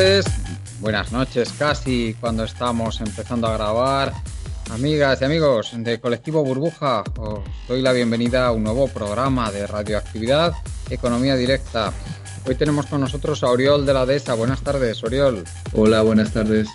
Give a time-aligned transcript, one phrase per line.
[0.00, 4.14] Buenas tardes, buenas noches casi cuando estamos empezando a grabar.
[4.70, 9.66] Amigas y amigos de Colectivo Burbuja, os doy la bienvenida a un nuevo programa de
[9.66, 10.54] radioactividad,
[10.88, 11.92] Economía Directa.
[12.46, 14.32] Hoy tenemos con nosotros a Oriol de la DESA.
[14.34, 15.44] Buenas tardes, Oriol.
[15.74, 16.68] Hola, buenas tardes.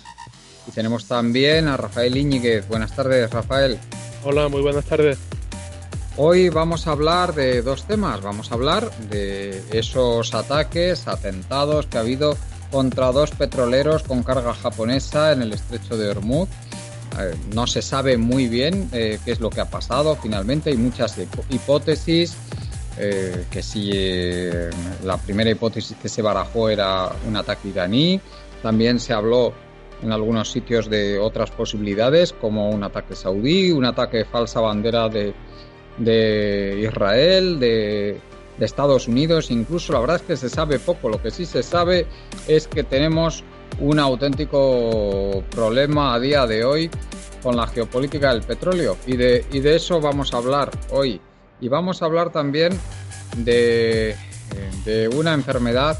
[0.68, 2.68] Y tenemos también a Rafael Íñiguez.
[2.68, 3.76] Buenas tardes, Rafael.
[4.22, 5.18] Hola, muy buenas tardes.
[6.16, 8.20] Hoy vamos a hablar de dos temas.
[8.20, 12.36] Vamos a hablar de esos ataques, atentados que ha habido
[12.70, 16.48] contra dos petroleros con carga japonesa en el estrecho de Hormuz.
[17.18, 20.70] Eh, no se sabe muy bien eh, qué es lo que ha pasado finalmente.
[20.70, 21.16] Hay muchas
[21.50, 22.36] hipótesis.
[22.98, 23.92] Eh, que si
[25.04, 28.20] la primera hipótesis que se barajó era un ataque iraní.
[28.62, 29.52] También se habló
[30.02, 35.34] en algunos sitios de otras posibilidades como un ataque saudí, un ataque falsa bandera de,
[35.98, 38.18] de Israel, de,
[38.58, 41.62] de, Estados Unidos, incluso la verdad es que se sabe poco, lo que sí se
[41.62, 42.06] sabe
[42.48, 43.44] es que tenemos
[43.80, 46.90] un auténtico problema a día de hoy
[47.42, 48.96] con la geopolítica del petróleo.
[49.06, 51.20] Y de, y de eso vamos a hablar hoy.
[51.60, 52.78] Y vamos a hablar también
[53.36, 54.16] de,
[54.84, 55.98] de una enfermedad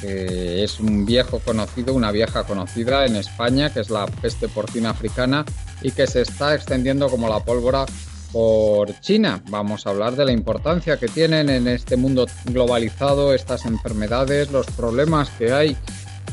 [0.00, 4.90] que es un viejo conocido, una vieja conocida en España, que es la peste porcina
[4.90, 5.44] africana
[5.80, 7.86] y que se está extendiendo como la pólvora
[8.32, 9.42] por China.
[9.50, 14.66] Vamos a hablar de la importancia que tienen en este mundo globalizado estas enfermedades, los
[14.66, 15.76] problemas que hay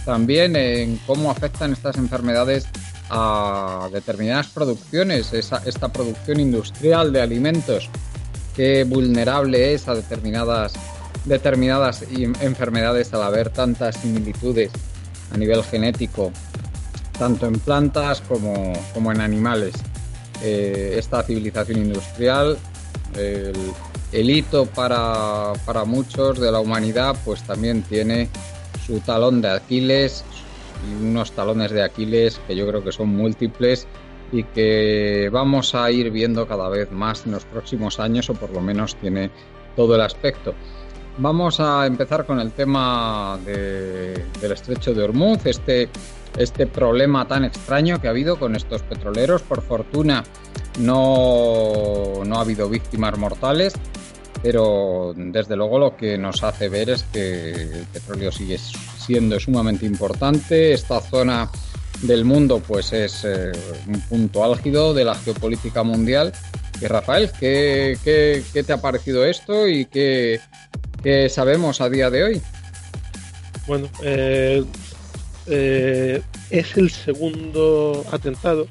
[0.05, 2.67] también en cómo afectan estas enfermedades
[3.09, 7.89] a determinadas producciones, esta producción industrial de alimentos,
[8.55, 10.73] qué vulnerable es a determinadas,
[11.25, 12.03] determinadas
[12.41, 14.71] enfermedades al haber tantas similitudes
[15.31, 16.31] a nivel genético,
[17.17, 19.73] tanto en plantas como, como en animales
[20.43, 22.57] eh, esta civilización industrial,
[23.15, 23.53] el,
[24.11, 28.29] el hito para, para, muchos de la humanidad, pues también tiene
[28.85, 30.23] su talón de Aquiles
[30.87, 33.87] y unos talones de Aquiles que yo creo que son múltiples
[34.31, 38.51] y que vamos a ir viendo cada vez más en los próximos años o por
[38.51, 39.29] lo menos tiene
[39.75, 40.53] todo el aspecto.
[41.17, 45.89] Vamos a empezar con el tema de, del estrecho de Hormuz, este
[46.37, 49.41] este problema tan extraño que ha habido con estos petroleros.
[49.41, 50.23] Por fortuna
[50.79, 53.73] no, no ha habido víctimas mortales,
[54.41, 59.85] pero desde luego lo que nos hace ver es que el petróleo sigue siendo sumamente
[59.85, 60.73] importante.
[60.73, 61.49] Esta zona
[62.01, 63.51] del mundo pues es eh,
[63.87, 66.31] un punto álgido de la geopolítica mundial.
[66.81, 70.39] Y Rafael, ¿qué, qué, qué te ha parecido esto y qué,
[71.03, 72.41] qué, sabemos a día de hoy?
[73.67, 74.63] Bueno, eh,
[75.47, 78.67] eh, es el segundo atentado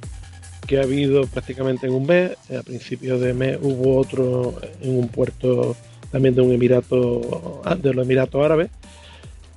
[0.66, 2.32] que ha habido prácticamente en un mes.
[2.56, 5.76] A principios de mes hubo otro en un puerto
[6.10, 8.70] también de un emirato de los Emiratos Árabes.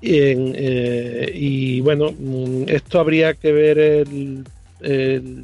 [0.02, 4.44] Eh, y bueno, mm, esto habría que ver el,
[4.82, 5.44] el,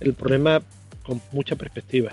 [0.00, 0.62] el problema
[1.02, 2.12] con mucha perspectiva.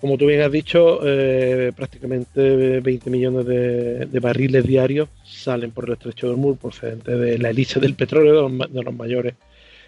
[0.00, 5.94] Como tú bien has dicho, eh, prácticamente 20 millones de, barriles diarios salen por el
[5.94, 9.34] estrecho de Hormuz procedente de la elite del petróleo, de los, de los mayores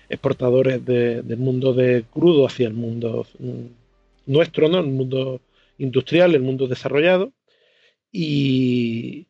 [0.08, 4.78] exportadores de, del mundo de crudo hacia el mundo mm, nuestro, ¿no?
[4.78, 5.42] el mundo
[5.78, 7.32] industrial, el mundo desarrollado.
[8.10, 9.26] Y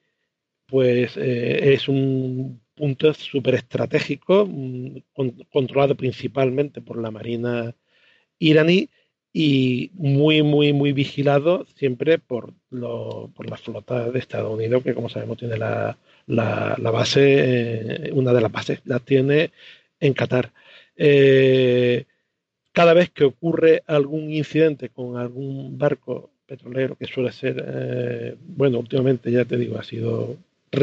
[0.67, 7.75] pues eh, es un punto súper estratégico, mm, con, controlado principalmente por la Marina
[8.39, 8.89] iraní
[9.33, 14.95] y muy, muy, muy vigilado siempre por, lo, por la flota de Estados Unidos, que
[14.95, 19.51] como sabemos tiene la, la, la base, eh, una de las bases la tiene
[20.01, 20.53] en Qatar.
[20.97, 22.05] Eh,
[22.73, 28.79] cada vez que ocurre algún incidente con algún barco petrolero que suele ser, eh, bueno,
[28.79, 30.37] últimamente ya te digo, ha sido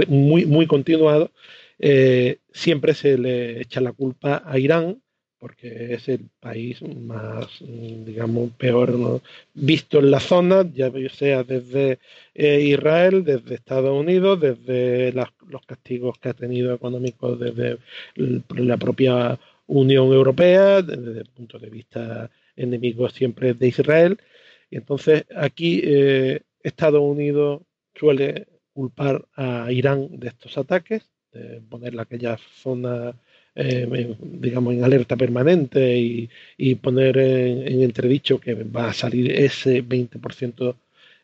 [0.08, 1.32] muy, muy continuado,
[1.80, 5.02] eh, siempre se le echa la culpa a Irán
[5.46, 9.22] porque es el país más, digamos, peor
[9.54, 12.00] visto en la zona, ya sea desde
[12.34, 17.78] eh, Israel, desde Estados Unidos, desde los castigos que ha tenido económicos desde
[18.16, 24.18] la propia Unión Europea, desde el punto de vista enemigo siempre de Israel.
[24.72, 27.62] Y entonces aquí eh, Estados Unidos
[27.94, 33.14] suele culpar a Irán de estos ataques, de poner aquella zona
[33.56, 35.98] eh, digamos, en alerta permanente
[36.58, 40.76] y, poner en, entredicho que va a salir ese 20%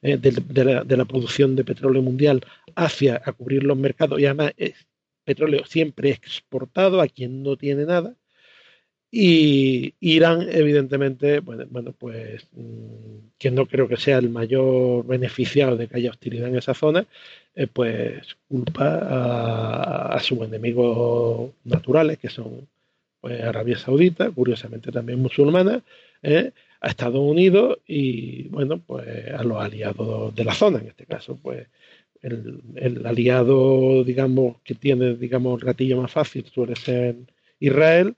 [0.02, 2.42] eh, de, la, de, la, producción de petróleo mundial
[2.76, 4.20] hacia a cubrir los mercados.
[4.20, 4.88] Y además es
[5.26, 8.16] petróleo siempre exportado a quien no tiene nada
[9.14, 15.76] y Irán, evidentemente, bueno, bueno, pues mm, que no creo que sea el mayor beneficiado
[15.76, 17.06] de que haya hostilidad en esa zona,
[17.56, 22.68] eh, pues culpa a, sus enemigos naturales, que son
[23.20, 25.84] pues, Arabia Saudita, curiosamente también musulmana,
[26.24, 31.06] eh, a Estados Unidos y, bueno, pues a los aliados de la zona, en este
[31.06, 31.68] caso, pues
[32.22, 37.16] el, el aliado, digamos, que tiene, digamos, el gatillo más fácil suele ser
[37.60, 38.16] Israel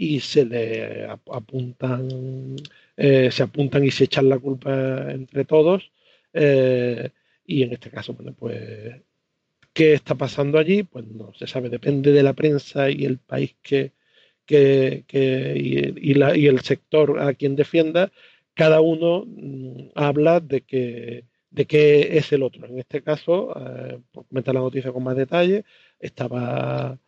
[0.00, 2.56] y se le apuntan,
[2.96, 5.90] eh, se apuntan y se echan la culpa entre todos.
[6.32, 7.10] Eh,
[7.44, 8.94] y en este caso, bueno, pues,
[9.72, 10.84] ¿qué está pasando allí?
[10.84, 13.92] Pues no se sabe, depende de la prensa y el país que,
[14.46, 15.04] que,
[15.96, 18.12] y, la, y, el sector a quien defienda,
[18.54, 22.66] cada uno mm, habla de que de qué es el otro.
[22.66, 25.64] En este caso, eh, por comentar la noticia con más detalle,
[25.98, 26.98] estaba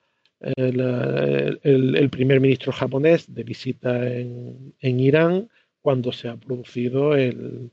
[0.40, 5.48] el, primer ministro japonés de visita en, Irán
[5.82, 7.70] cuando se ha producido el,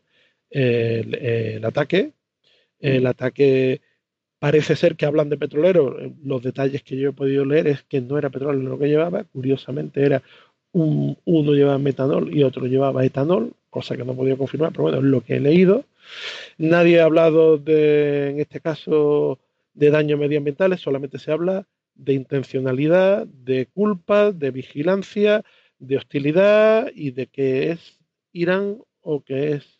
[1.63, 2.11] ataque.
[2.79, 3.81] El ataque
[4.39, 5.97] parece ser que hablan de petrolero.
[6.23, 9.23] Los detalles que yo he podido leer es que no era petróleo lo que llevaba.
[9.23, 10.21] Curiosamente era
[10.73, 14.97] un, uno llevaba metanol y otro llevaba etanol, cosa que no podía confirmar, pero bueno,
[14.99, 15.85] es lo que he leído.
[16.57, 19.39] Nadie ha hablado de, en este caso,
[19.73, 21.65] de daños medioambientales, solamente se habla
[21.97, 25.43] de intencionalidad, de culpa, de vigilancia,
[25.79, 27.99] de hostilidad y de que es
[28.31, 29.77] Irán o que es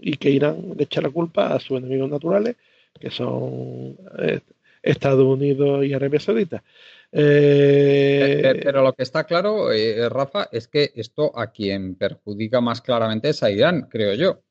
[0.00, 2.56] y que Irán le echa la culpa a sus enemigos naturales,
[3.00, 4.40] que son eh,
[4.82, 6.62] Estados Unidos y Arabia Saudita.
[7.10, 12.80] Eh, pero lo que está claro, eh, Rafa, es que esto a quien perjudica más
[12.80, 14.42] claramente es a Irán, creo yo.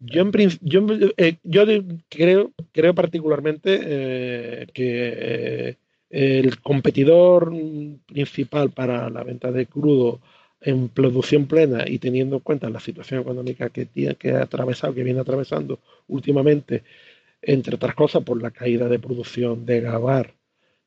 [0.00, 0.30] Yo,
[0.60, 0.86] yo,
[1.16, 1.64] eh, yo
[2.08, 5.76] creo, creo particularmente eh, que eh,
[6.10, 7.52] el competidor
[8.06, 10.20] principal para la venta de crudo
[10.60, 14.94] en producción plena y teniendo en cuenta la situación económica que, tiene, que ha atravesado,
[14.94, 16.84] que viene atravesando últimamente,
[17.42, 20.34] entre otras cosas por la caída de producción de Gabar,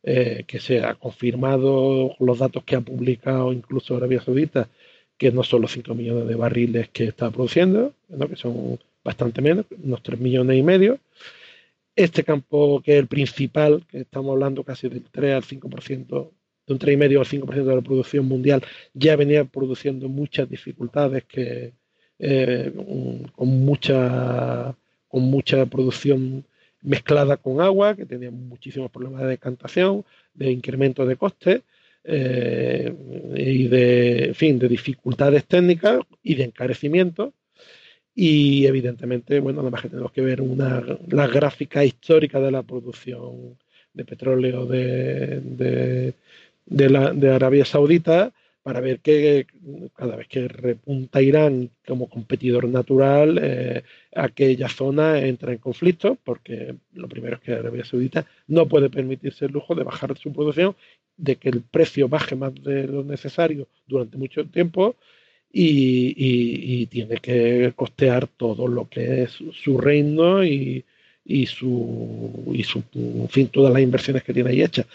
[0.04, 4.70] que se ha confirmado los datos que ha publicado incluso Arabia Saudita,
[5.18, 7.94] que no son los 5 millones de barriles que está produciendo,
[8.30, 11.00] que son bastante menos, unos 3 millones y medio.
[11.96, 16.32] Este campo, que es el principal, que estamos hablando casi del 3 al 5%,
[16.68, 18.64] de un 3,5 al 5% de la producción mundial,
[18.94, 21.74] ya venía produciendo muchas dificultades que,
[22.20, 22.72] eh,
[23.36, 24.76] con, mucha,
[25.08, 26.46] con mucha producción
[26.82, 31.62] mezclada con agua, que tenía muchísimos problemas de decantación, de incremento de costes.
[32.04, 32.92] Eh,
[33.36, 37.32] y de, en fin, de dificultades técnicas y de encarecimiento
[38.14, 42.64] y evidentemente, bueno, nada más que tenemos que ver una, la gráfica histórica de la
[42.64, 43.58] producción
[43.94, 46.14] de petróleo de, de,
[46.66, 48.32] de Arabia Saudita
[48.64, 49.48] para ver que
[49.96, 53.84] cada vez que repunta Irán como competidor natural, eh,
[54.16, 59.46] aquella zona entra en conflicto, porque lo primero es que Arabia Saudita no puede permitirse
[59.46, 60.76] el lujo de bajar su producción,
[61.18, 64.96] de que el precio baje más de lo necesario durante mucho tiempo
[65.54, 70.86] y, tiene que costear todo lo que es su reino y,
[71.46, 72.84] su, y su,
[73.30, 74.86] fin, todas las inversiones que tiene ahí hechas.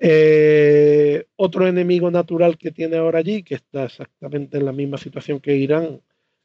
[0.00, 5.40] Eh, otro enemigo natural que tiene ahora allí, que está exactamente en la misma situación
[5.40, 6.00] que Irán,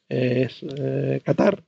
[0.08, 1.64] es eh, Qatar.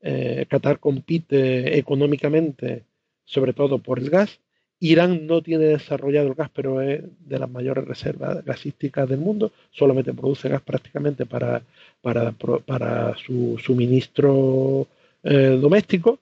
[0.00, 2.84] Eh, Qatar compite económicamente,
[3.24, 4.40] sobre todo por el gas,
[4.82, 9.52] Irán no tiene desarrollado el gas, pero es de las mayores reservas gasísticas del mundo.
[9.70, 11.62] Solamente produce gas prácticamente para,
[12.00, 14.88] para, su suministro
[15.22, 16.18] eh, doméstico.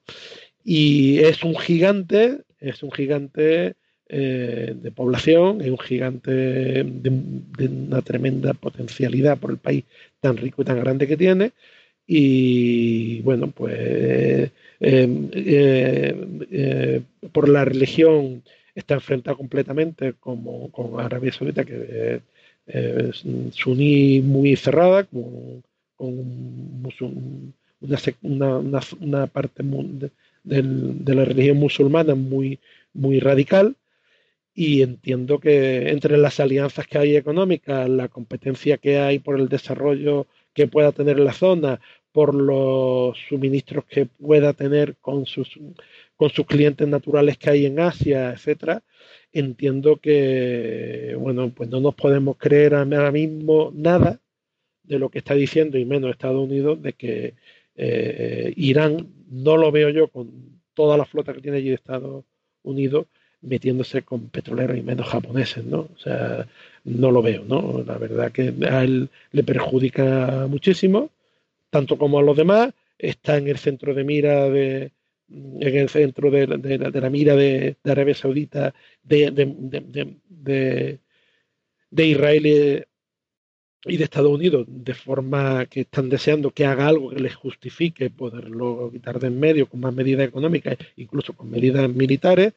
[0.63, 3.77] Y es un gigante, es un gigante
[4.11, 9.85] eh, de población, es un gigante de, una tremenda potencialidad por el país
[10.21, 11.53] tan rico y tan grande que tiene,
[12.07, 14.51] y bueno, pues
[17.33, 18.43] por la religión
[18.75, 22.23] está enfrentado completamente como, con Arabia Saudita, que
[22.67, 25.63] es suní muy cerrada, con,
[28.23, 29.63] una, parte
[30.45, 32.59] de, la religión musulmana muy,
[32.95, 33.77] muy radical.
[34.55, 39.49] Y entiendo que entre las alianzas que hay económicas, la competencia que hay por el
[39.49, 41.81] desarrollo que pueda tener la zona,
[42.13, 45.59] por los suministros que pueda tener con sus,
[46.17, 48.83] con sus clientes naturales que hay en Asia, etcétera,
[49.33, 54.21] entiendo que, bueno, pues no nos podemos creer ahora mismo nada
[54.83, 57.35] de lo que está diciendo, y menos Estados Unidos, de que
[57.77, 62.25] eh, Irán, no lo veo yo con toda la flota que tiene allí de Estados
[62.63, 63.07] Unidos,
[63.43, 65.89] metiéndose con petroleros y menos japoneses, ¿no?
[65.95, 66.47] O sea,
[66.85, 67.83] no lo veo, ¿no?
[67.87, 71.11] La verdad que a él le perjudica muchísimo,
[71.71, 74.93] tanto como a los demás, está en el centro de mira de,
[75.31, 80.99] en el centro de, la mira de, Arabia Saudita, de,
[81.97, 82.87] Israel
[83.85, 88.11] y de Estados Unidos, de forma que están deseando que haga algo que les justifique
[88.11, 92.53] poderlo quitar de en medio con más medidas económicas, incluso con medidas militares.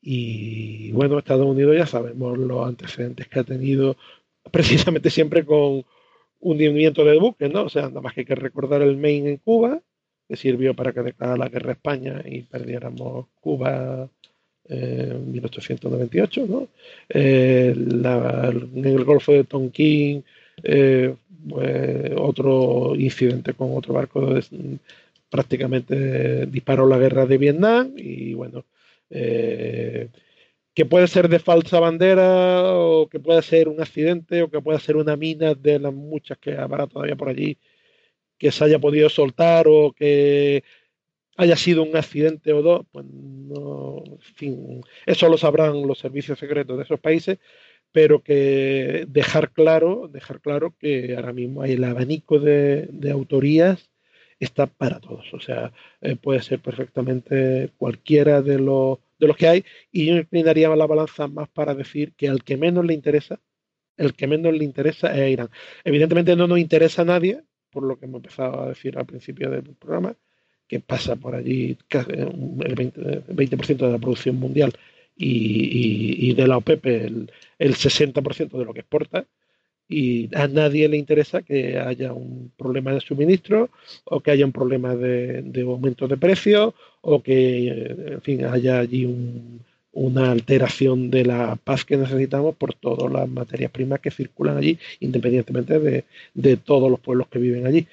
[0.00, 3.96] Y bueno, Estados Unidos ya sabemos los antecedentes que ha tenido
[4.50, 5.84] precisamente siempre con
[6.44, 7.64] hundimiento de buques, ¿no?
[7.64, 9.80] O sea, nada más que hay que recordar el Maine en Cuba,
[10.28, 14.08] que sirvió para que declarara la guerra a España y perdiéramos Cuba
[14.68, 16.68] eh, en 1898, ¿no?
[17.08, 20.22] Eh, en el Golfo de Tonkin,
[20.62, 21.14] eh,
[22.16, 24.34] otro incidente con otro barco
[25.28, 28.64] prácticamente disparó la guerra de Vietnam y bueno,
[30.74, 34.80] que puede ser de falsa bandera o que puede ser un accidente o que puede
[34.80, 37.58] ser una mina de las muchas que habrá todavía por allí
[38.38, 40.64] que se haya podido soltar o que
[41.36, 46.38] haya sido un accidente o dos, pues no, en fin, eso lo sabrán los servicios
[46.38, 47.38] secretos de esos países,
[47.92, 53.90] pero que dejar claro, dejar claro que ahora mismo hay el abanico de, autorías
[54.40, 59.48] está para todos, o sea, eh, puede ser perfectamente cualquiera de los, de los que
[59.48, 63.40] hay, y yo inclinaría la balanza más para decir que al que menos le interesa,
[63.96, 65.50] el que menos le interesa es Irán.
[65.84, 69.50] Evidentemente no nos interesa a nadie, por lo que hemos empezado a decir al principio
[69.50, 70.16] del programa,
[70.66, 74.72] que pasa por allí el 20%, de la producción mundial
[75.16, 79.26] y, de la OPEP el, el 60% de lo que exporta,
[79.88, 83.70] y a nadie le interesa que haya un problema de suministro
[84.04, 88.78] o que haya un problema de, de aumento de precios o que en fin haya
[88.78, 89.60] allí un,
[89.94, 94.78] una alteración de la paz que necesitamos por todas las materias primas que circulan allí,
[95.00, 97.86] independientemente de, todos los pueblos que viven allí.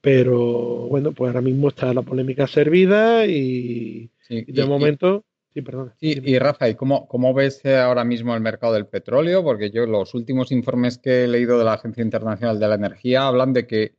[0.00, 5.24] Pero bueno, pues ahora mismo está la polémica servida y, de momento...
[5.56, 5.94] sí, perdón.
[6.00, 9.42] y Rafa, ¿y cómo, cómo ves ahora mismo el mercado del petróleo?
[9.42, 13.26] Porque yo los últimos informes que he leído de la Agencia Internacional de la Energía
[13.26, 13.96] hablan de que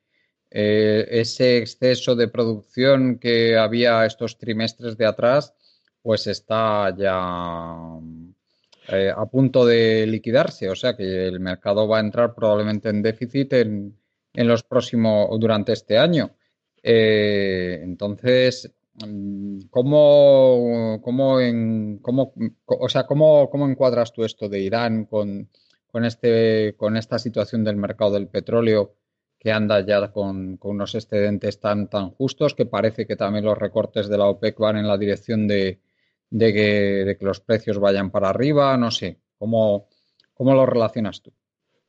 [0.51, 5.53] eh, ese exceso de producción que había estos trimestres de atrás
[6.01, 7.75] pues está ya
[8.87, 13.01] eh, a punto de liquidarse, o sea que el mercado va a entrar probablemente en
[13.01, 13.97] déficit en,
[14.33, 16.31] los próximos, durante este año.
[16.81, 18.71] Eh, entonces,
[19.69, 21.37] ¿cómo, cómo,
[22.01, 22.33] cómo,
[22.65, 25.49] o sea, ¿cómo, cómo encuadras tú esto de Irán con,
[25.91, 28.95] con, este, con esta situación del mercado del petróleo
[29.39, 34.07] que anda ya con, unos excedentes tan, tan justos que parece que también los recortes
[34.07, 35.79] de la OPEC van en la dirección de,
[36.29, 39.87] de que, los precios vayan para arriba, no sé, ¿cómo,
[40.33, 41.31] cómo lo relacionas tú?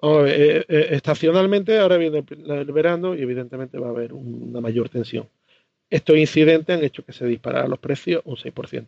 [0.00, 5.29] Eh, eh, estacionalmente ahora viene el, verano y evidentemente va a haber una mayor tensión.
[5.90, 8.87] Estos incidentes han hecho que se dispararan los precios un 6%.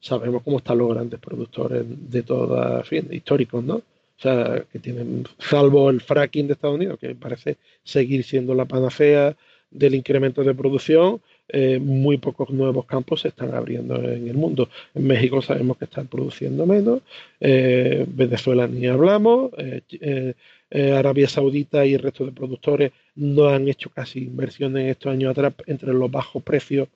[0.00, 3.76] Sabemos cómo están los grandes productores de toda, fin, históricos, ¿no?
[3.76, 8.64] O sea, que tienen, salvo el fracking de Estados Unidos, que parece seguir siendo la
[8.64, 9.36] panacea
[9.70, 14.68] del incremento de producción, eh, muy pocos nuevos campos se están abriendo en el mundo.
[14.94, 17.00] En México sabemos que están produciendo menos,
[17.40, 20.34] eh, Venezuela ni hablamos, eh,
[20.70, 25.54] Arabia Saudita y el resto de productores no han hecho casi inversiones estos años atrás
[25.66, 26.88] entre los bajos precios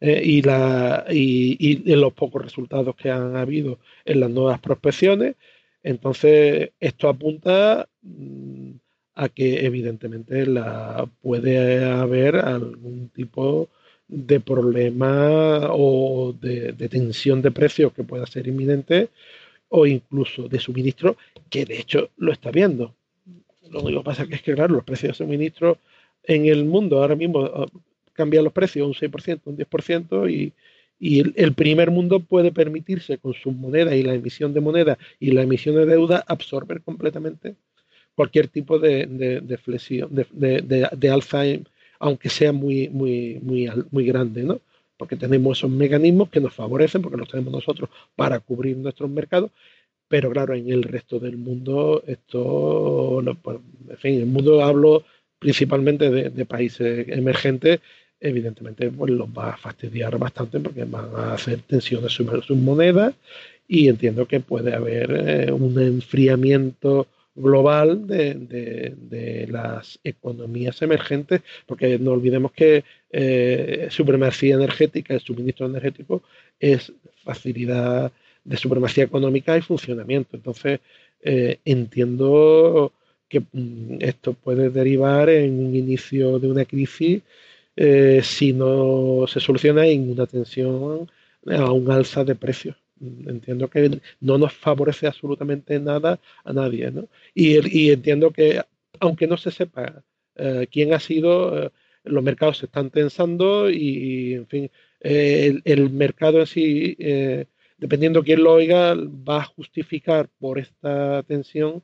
[0.00, 5.36] y, la, y, los pocos resultados que han habido en las nuevas prospecciones.
[5.82, 8.70] Entonces, esto apunta mm,
[9.14, 13.68] a que evidentemente la, puede haber algún tipo
[14.08, 19.08] de problema o de, tensión de precios que pueda ser inminente
[19.74, 21.16] o incluso de suministro,
[21.48, 22.94] que de hecho lo está viendo.
[23.70, 25.78] Lo único que pasa es que, claro, los precios de suministro
[26.24, 27.66] en el mundo ahora mismo ah,
[28.12, 30.52] cambian los precios un 6%, un 10% y,
[31.00, 35.30] y el, primer mundo puede permitirse con sus monedas y la emisión de moneda y
[35.30, 37.56] la emisión de deuda absorber completamente
[38.14, 41.44] cualquier tipo de, de, flexión, de, de, alza,
[41.98, 44.60] aunque sea muy, muy, muy, muy grande, ¿no?
[44.96, 49.50] Porque tenemos esos mecanismos que nos favorecen, porque los tenemos nosotros para cubrir nuestros mercados,
[50.08, 53.58] pero claro, en el resto del mundo, esto, pues,
[53.88, 55.04] en fin, el mundo hablo
[55.38, 57.80] principalmente de, países emergentes,
[58.20, 63.14] evidentemente pues los va a fastidiar bastante porque van a hacer tensiones sobre sus monedas
[63.66, 72.12] y entiendo que puede haber eh, un enfriamiento global de, las economías emergentes, porque no
[72.12, 76.22] olvidemos que eh, supremacía energética, el suministro energético
[76.58, 76.92] es
[77.24, 78.12] facilidad
[78.44, 80.36] de supremacía económica y funcionamiento.
[80.36, 80.80] Entonces,
[81.22, 82.92] eh, entiendo
[83.28, 87.22] que mm, esto puede derivar en un inicio de una crisis
[87.76, 91.10] eh, si no se soluciona en una tensión
[91.46, 92.76] a un alza de precios.
[93.26, 97.08] Entiendo que no nos favorece absolutamente nada a nadie, ¿no?
[97.34, 98.62] Y, entiendo que,
[99.00, 100.04] aunque no se sepa
[100.36, 101.70] eh, quién ha sido, eh,
[102.04, 106.96] los mercados se están tensando y, en fin, el, mercado en sí,
[107.78, 111.82] dependiendo quién lo oiga, va a justificar por esta tensión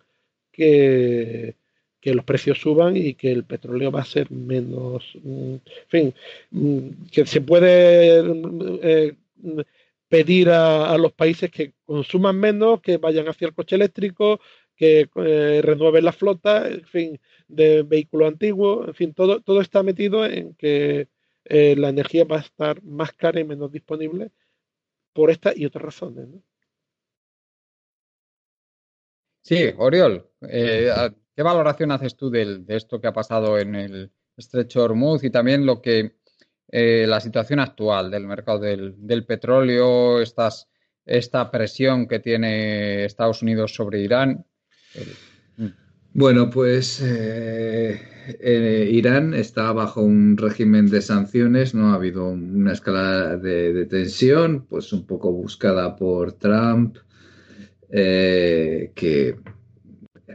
[0.52, 1.54] que,
[2.00, 6.14] que los precios suban y que el petróleo va a ser menos, mm, en fin,
[6.50, 8.22] mm, que se puede
[8.82, 9.14] eh,
[10.08, 14.40] pedir a, los países que consuman menos, que vayan hacia el coche eléctrico,
[14.74, 19.82] que eh, renueven la flota, en fin, de vehículos antiguos, en fin, todo, todo está
[19.82, 21.08] metido en que
[21.44, 24.30] eh, la energía va a estar más cara y menos disponible
[25.12, 26.28] por estas y otras razones.
[29.42, 30.28] Sí, Oriol,
[31.38, 35.66] ¿Qué valoración haces tú de, esto que ha pasado en el estrecho Hormuz y también
[35.66, 36.16] lo que
[36.70, 40.68] eh, la situación actual del mercado del, petróleo, estas,
[41.06, 44.44] esta presión que tiene Estados Unidos sobre Irán?
[45.56, 45.66] Mm.
[46.12, 48.00] Bueno, pues eh,
[48.40, 54.66] eh, Irán está bajo un régimen de sanciones, no ha habido una escala de, tensión,
[54.66, 56.98] pues un poco buscada por Trump,
[57.90, 59.36] que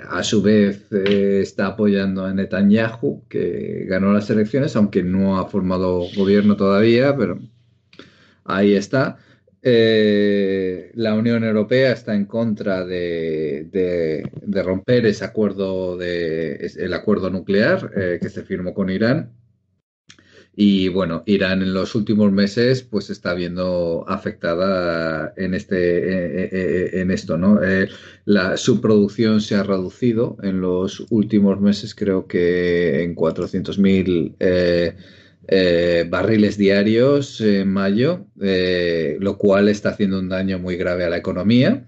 [0.10, 5.47] a su vez eh, está apoyando a Netanyahu, que ganó las elecciones, aunque no ha
[5.47, 7.39] formado gobierno todavía, pero
[8.43, 9.17] ahí está.
[9.62, 14.29] Eh, la Unión Europea está en contra de,
[14.63, 19.32] romper ese acuerdo, de, el acuerdo nuclear eh, que se firmó con Irán
[20.56, 26.50] y bueno, Irán en los últimos meses pues está viendo afectada en este eh, eh,
[26.52, 27.60] eh, en esto, ¿no?
[28.26, 34.36] la, su producción se ha reducido en los últimos meses, creo que en 400.000
[35.46, 41.18] eh, barriles diarios en mayo, lo cual está haciendo un daño muy grave a la
[41.18, 41.86] economía.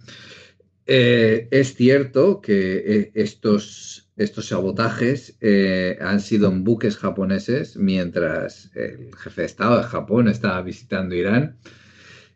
[0.88, 9.42] es cierto que estos estos sabotajes eh, han sido en buques japoneses mientras el jefe
[9.42, 11.58] de Estado de Japón estaba visitando Irán.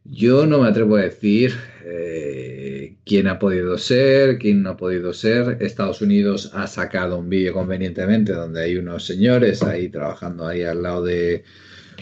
[0.04, 1.54] Yo no me atrevo a decir
[1.86, 5.58] eh, quién ha podido ser, quién no ha podido ser.
[5.62, 10.84] Estados Unidos ha sacado un vídeo convenientemente donde hay unos señores ahí trabajando ahí al
[10.84, 11.44] lado de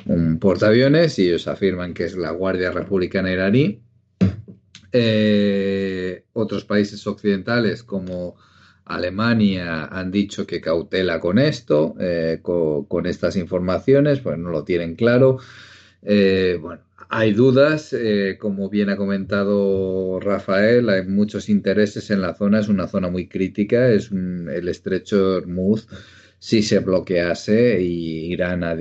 [0.05, 3.81] un portaaviones y ellos afirman que es la Guardia Republicana iraní.
[4.91, 8.37] Eh, otros países occidentales como
[8.87, 14.95] Alemania han dicho que cautela con esto, eh, con, estas informaciones, pues no lo tienen
[14.95, 15.39] claro.
[16.01, 22.33] Eh, bueno, hay dudas, eh, como bien ha comentado Rafael, hay muchos intereses en la
[22.35, 25.87] zona, es una zona muy crítica, es el estrecho Hormuz,
[26.39, 28.75] si se bloquease, y Irán ha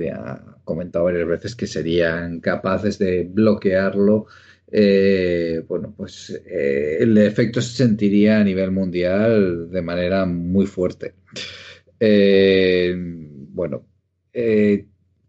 [0.63, 4.27] comentado varias veces que serían capaces de bloquearlo
[4.69, 11.15] eh, bueno, pues eh, el efecto se sentiría a nivel mundial de manera muy fuerte.
[11.99, 13.85] Eh, bueno,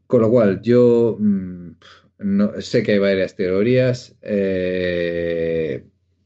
[0.07, 1.70] con lo cual yo mm,
[2.18, 4.16] no, sé que hay varias teorías,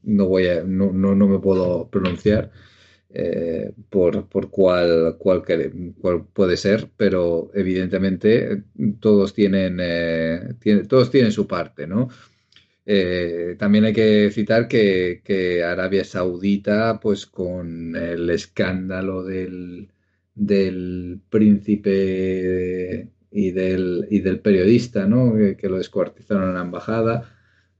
[0.03, 2.51] no, voy a, no, no, me puedo pronunciar.
[3.89, 5.43] por, por cuál, cuál,
[6.33, 8.63] puede ser, pero evidentemente
[8.99, 9.77] todos tienen,
[10.87, 12.09] todos tienen su parte, ¿no?
[12.85, 19.89] Eh, también hay que citar que, Arabia Saudita, pues con el escándalo del,
[20.35, 25.33] del príncipe y del, y del periodista, ¿no?
[25.35, 27.29] Que, lo descuartizaron en la embajada,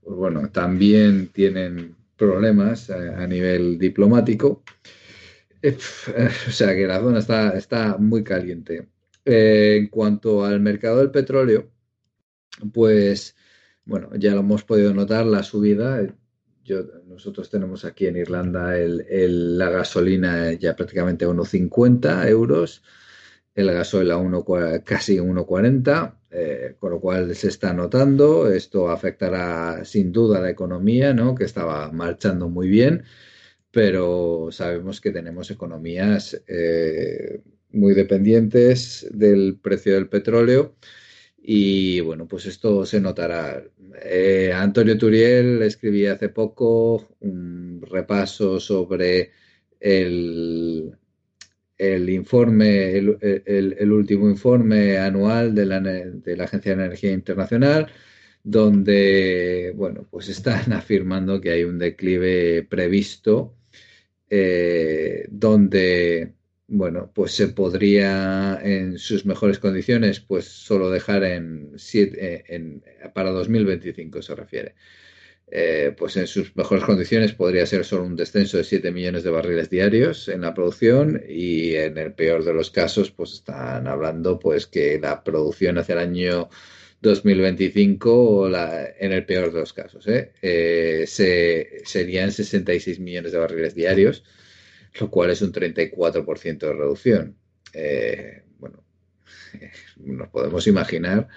[0.02, 4.62] pues bueno, también tienen problemas a, nivel diplomático.
[5.62, 5.78] Eh,
[6.48, 8.86] o sea que la zona está, está muy caliente.
[9.24, 11.70] Eh, en cuanto al mercado del petróleo,
[12.72, 13.34] pues
[13.84, 16.06] bueno, ya lo hemos podido notar, la subida.
[16.64, 22.82] Yo, nosotros tenemos aquí en Irlanda la gasolina ya prácticamente a 1,50 euros,
[23.54, 28.50] el gasoil a casi 1,40, eh, con lo cual se está notando.
[28.50, 31.34] Esto afectará sin duda a la economía, ¿no?
[31.34, 33.04] que estaba marchando muy bien,
[33.70, 40.74] pero sabemos que tenemos economías eh, muy dependientes del precio del petróleo.
[41.46, 43.62] Y bueno, pues esto se notará.
[44.02, 49.30] Eh, Antonio Turiel escribía hace poco un repaso sobre
[49.78, 50.96] el,
[51.76, 57.88] el informe, el, último informe anual de la, de la Agencia de Energía Internacional,
[58.42, 63.54] donde, bueno, pues están afirmando que hay un declive previsto,
[64.30, 66.34] eh, donde
[66.76, 72.82] bueno, pues se podría en sus mejores condiciones, pues solo dejar en, siete, en
[73.14, 74.74] para 2025 se refiere.
[75.46, 79.30] Eh, pues en sus mejores condiciones podría ser solo un descenso de 7 millones de
[79.30, 84.38] barriles diarios en la producción y en el peor de los casos pues están hablando
[84.38, 86.48] pues que la producción hacia el año
[87.02, 90.32] 2025 la, en el peor de los casos ¿eh?
[90.42, 94.24] Eh, se, serían 66 millones de barriles diarios
[95.00, 97.36] lo cual es un 34% de reducción.
[97.72, 98.84] Eh, bueno,
[99.96, 101.28] nos podemos imaginar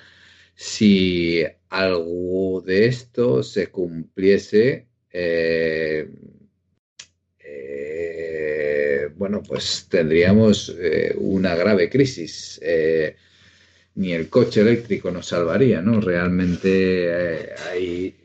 [0.55, 6.09] si algo de esto se cumpliese, eh,
[7.39, 10.75] eh, bueno, pues tendríamos
[11.15, 12.59] una grave crisis.
[13.95, 15.99] ni el coche eléctrico nos salvaría, ¿no?
[16.01, 18.15] Realmente ahí,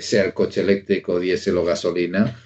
[0.00, 2.36] sea el coche eléctrico, diésel o gasolina,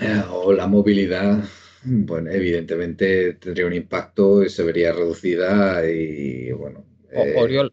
[0.00, 1.44] eh, o la movilidad,
[1.84, 6.84] bueno, evidentemente tendría un impacto y se vería reducida y bueno.
[7.12, 7.72] Eh, Oriol,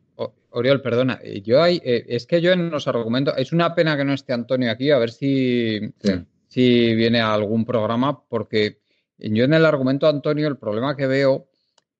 [0.51, 4.05] Oriol, perdona, yo hay, eh, es que yo en los argumentos, es una pena que
[4.05, 5.79] no esté Antonio aquí, a ver si,
[6.47, 8.81] si viene a algún programa, porque
[9.17, 11.47] yo en el argumento Antonio el problema que veo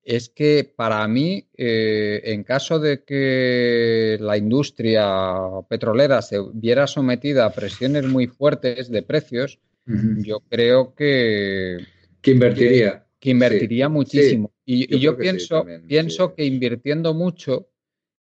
[0.03, 5.05] es que para mí, en caso de que la industria
[5.69, 11.77] petrolera se viera sometida a presiones muy fuertes de precios, yo creo que...
[12.21, 13.05] Que invertiría.
[13.19, 14.51] Que, invertiría muchísimo.
[14.65, 17.69] y, yo, pienso, pienso que invirtiendo mucho,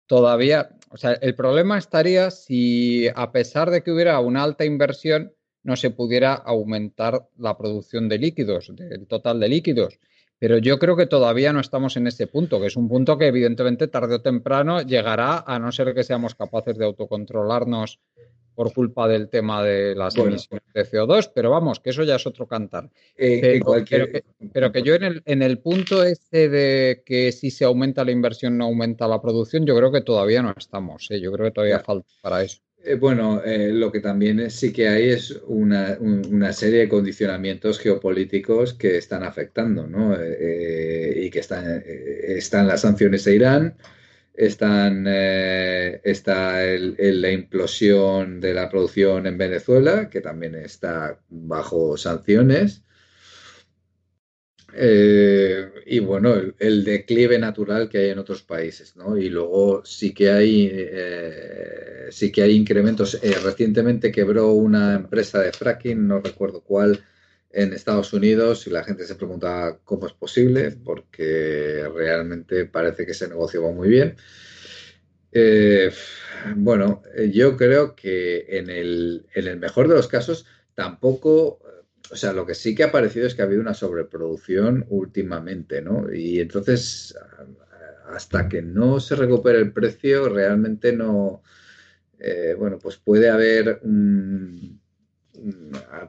[0.07, 5.33] todavía, o sea, el problema estaría si a pesar de que hubiera una alta inversión,
[5.63, 9.99] no se pudiera aumentar la producción de líquidos, del total de líquidos.
[10.37, 13.27] Pero yo creo que todavía no estamos en ese punto, que es un punto que
[13.27, 18.01] evidentemente tarde o temprano llegará, a no ser que seamos capaces de autocontrolarnos
[18.55, 22.25] por culpa del tema de las emisiones de CO2, pero vamos, que eso ya es
[22.27, 22.89] otro cantar.
[23.17, 23.59] Eh,
[24.53, 28.11] pero, que, yo en el, en el punto este de que si se aumenta la
[28.11, 31.19] inversión no aumenta la producción, yo creo que todavía no estamos, ¿eh?
[31.19, 32.59] yo creo que todavía falta para eso.
[32.85, 35.97] Eh, bueno, lo que también sí que hay es una,
[36.51, 40.13] serie de condicionamientos geopolíticos que están afectando, ¿no?
[40.13, 43.77] y que están, están las sanciones a Irán,
[44.33, 52.83] están, eh, está la implosión de la producción en Venezuela, que también está bajo sanciones.
[54.75, 59.15] Eh, y bueno, el, declive natural que hay en otros países, ¿no?
[59.17, 63.19] Y luego sí que hay, eh, sí que hay incrementos.
[63.43, 67.03] recientemente quebró una empresa de fracking, no recuerdo cuál,
[67.53, 73.13] en Estados Unidos y la gente se pregunta cómo es posible, porque realmente parece que
[73.13, 74.15] se negoció muy bien.
[75.31, 75.91] Eh,
[76.55, 81.59] bueno, yo creo que en el, en el mejor de los casos tampoco,
[82.11, 85.81] o sea, lo que sí que ha parecido es que ha habido una sobreproducción últimamente,
[85.81, 86.11] ¿no?
[86.11, 87.15] Y entonces,
[88.07, 91.43] hasta que no se recupere el precio, realmente no,
[92.17, 94.82] eh, bueno, pues puede haber un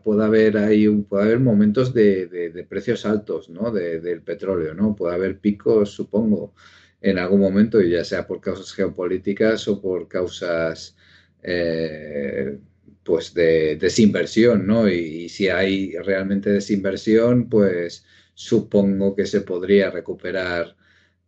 [0.03, 3.71] puede haber ahí puede haber momentos de, precios altos ¿no?
[3.71, 4.95] del petróleo, ¿no?
[4.95, 6.55] Puede haber picos, supongo,
[7.01, 10.97] en algún momento, ya sea por causas geopolíticas o por causas
[11.43, 12.59] eh,
[13.03, 14.89] pues de desinversión, ¿no?
[14.89, 20.77] Y, si hay realmente desinversión, pues supongo que se podría recuperar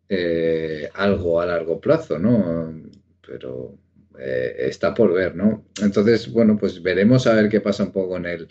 [0.09, 2.83] eh, algo a largo plazo, ¿no?
[3.27, 3.79] Pero
[4.19, 5.67] eh, está por ver, ¿no?
[5.83, 8.49] Entonces, bueno, pues veremos a ver qué pasa un poco con el,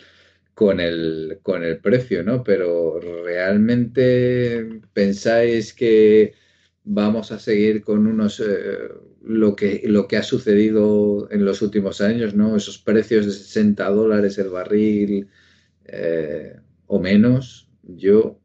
[0.54, 2.44] con el, con el precio, ¿no?
[2.44, 6.34] Pero realmente pensáis que
[6.86, 8.90] vamos a seguir con unos eh,
[9.24, 12.56] lo que lo que ha sucedido en los últimos años, ¿no?
[12.56, 15.30] Esos precios de 60 dólares el barril
[15.86, 16.56] eh,
[16.88, 17.70] o menos.
[17.84, 18.40] Yo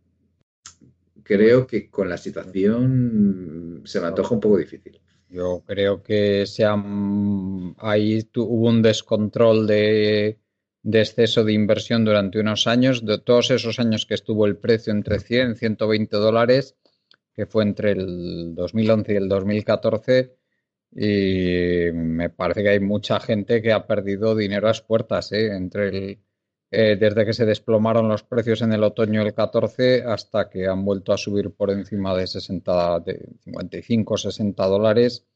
[1.22, 5.00] creo que con la situación se me antoja un poco difícil.
[5.30, 6.44] Yo creo que
[7.78, 10.40] ahí hubo un descontrol de,
[10.82, 13.06] exceso de inversión durante unos años.
[13.06, 16.76] De todos esos años que estuvo el precio entre 100 y 120 dólares,
[17.32, 20.36] que fue entre el 2011 y el 2014,
[20.92, 25.54] y me parece que hay mucha gente que ha perdido dinero a las puertas, ¿eh?
[25.54, 26.18] entre el
[26.72, 30.84] eh, desde que se desplomaron los precios en el otoño del 14 hasta que han
[30.84, 35.26] vuelto a subir por encima de 60, de 55, 60 dólares.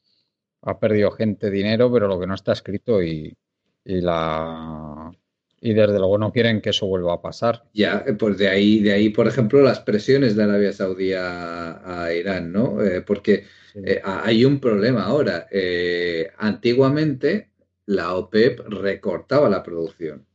[0.63, 3.37] Ha perdido gente dinero, pero lo que no está escrito y,
[3.85, 5.11] y la
[5.61, 7.65] y desde luego no quieren que eso vuelva a pasar.
[7.73, 12.53] Ya, pues de ahí, de ahí, por ejemplo, las presiones de Arabia Saudí a, Irán,
[12.53, 12.83] ¿no?
[12.83, 13.45] Eh, porque
[13.75, 15.49] eh, hay un problema ahora.
[16.37, 17.49] antiguamente
[17.87, 20.27] la OPEP recortaba la producción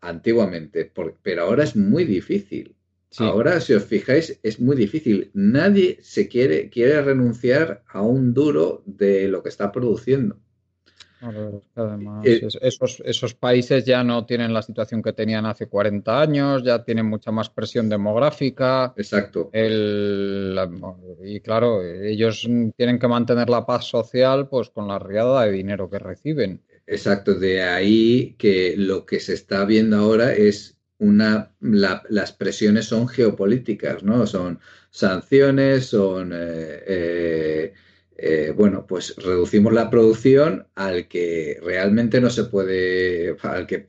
[0.00, 0.90] antiguamente,
[1.22, 2.74] pero ahora es muy difícil.
[3.16, 5.30] Ahora, si os fijáis, es muy difícil.
[5.32, 10.36] Nadie se quiere, quiere renunciar a un duro de lo que está produciendo.
[11.74, 16.62] además, eh, esos, esos países ya no tienen la situación que tenían hace 40 años,
[16.62, 18.92] ya tienen mucha más presión demográfica.
[18.96, 19.50] Exacto.
[19.52, 25.88] y claro, ellos tienen que mantener la paz social pues con la riada de dinero
[25.88, 26.62] que reciben.
[26.90, 33.08] Exacto, de ahí que lo que se está viendo ahora es una, las presiones son
[33.08, 34.26] geopolíticas, ¿no?
[34.26, 34.58] Son
[34.90, 37.74] sanciones, son, eh, eh,
[38.16, 43.88] eh, bueno, pues reducimos la producción al que realmente no se puede, al que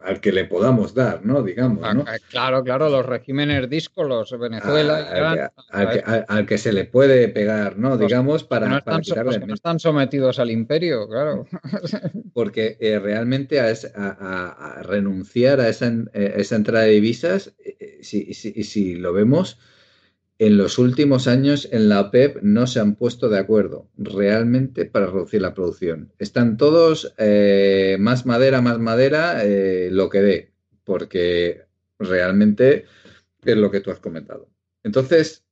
[0.00, 1.42] al que le podamos dar, ¿no?
[1.42, 2.04] Digamos, ¿no?
[2.30, 7.96] Claro, claro, los regímenes díscolos, Venezuela, al, que, se le puede pegar, ¿no?
[7.96, 9.02] Digamos, para, no están,
[9.46, 11.46] no están sometidos al imperio, claro.
[12.34, 18.62] Porque eh, realmente a, renunciar a esa, eh, esa, entrada de divisas, eh, si, si,
[18.64, 19.58] si lo vemos,
[20.38, 25.06] en los últimos años en la OPEP no se han puesto de acuerdo realmente para
[25.06, 26.12] reducir la producción.
[26.18, 30.52] Están todos eh, más madera, más madera, eh, lo que dé,
[30.84, 31.62] porque
[31.98, 32.84] realmente
[33.44, 34.48] es lo que tú has comentado.
[34.82, 35.44] Entonces,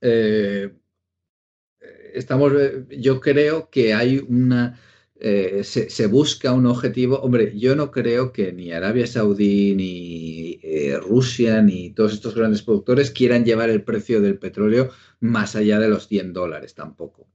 [0.00, 0.72] eh,
[2.12, 2.52] estamos,
[2.90, 4.80] yo creo que hay una
[5.18, 7.18] eh, se, busca un objetivo.
[7.20, 12.62] Hombre, yo no creo que ni Arabia Saudí, ni eh, Rusia, ni todos estos grandes
[12.62, 17.26] productores quieran llevar el precio del petróleo más allá de los 100 dólares tampoco.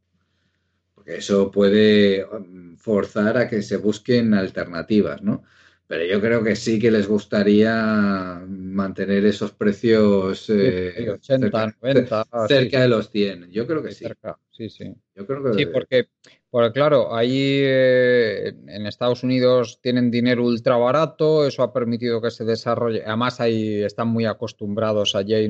[0.93, 5.43] Porque eso puede um, forzar a que se busquen alternativas, ¿no?
[5.87, 12.81] Pero yo creo que sí que les gustaría mantener esos precios 80, eh, 90, cerca,
[12.81, 13.51] de los 100.
[13.51, 14.05] Yo creo que sí.
[14.51, 14.93] sí, sí.
[15.15, 16.07] Yo creo que sí, porque
[16.51, 22.29] porque claro, ahí eh, en Estados Unidos tienen dinero ultra barato, eso ha permitido que
[22.29, 23.03] se desarrolle.
[23.05, 25.47] Además, ahí están muy acostumbrados, allí hay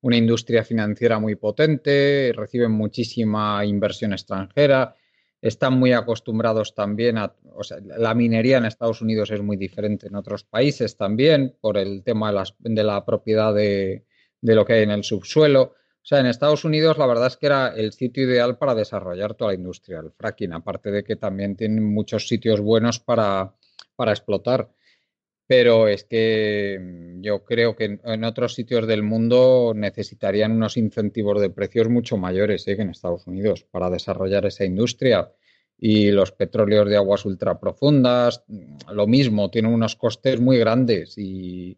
[0.00, 4.96] una industria financiera muy potente, reciben muchísima inversión extranjera,
[5.40, 7.32] están muy acostumbrados también a.
[7.54, 11.78] O sea, la minería en Estados Unidos es muy diferente en otros países también, por
[11.78, 14.04] el tema de, de la propiedad de,
[14.40, 15.74] de lo que hay en el subsuelo.
[16.06, 19.34] O sea, en Estados Unidos la verdad es que era el sitio ideal para desarrollar
[19.34, 23.52] toda la industria, el fracking, aparte de que también tienen muchos sitios buenos para,
[23.98, 24.70] explotar.
[25.48, 31.40] Pero es que mm, yo creo que en, otros sitios del mundo necesitarían unos incentivos
[31.40, 32.76] de precios mucho mayores ¿eh?
[32.76, 35.32] que en Estados Unidos para desarrollar esa industria.
[35.76, 41.76] Y los petróleos de aguas ultraprofundas, mm, lo mismo, tienen unos costes muy grandes y,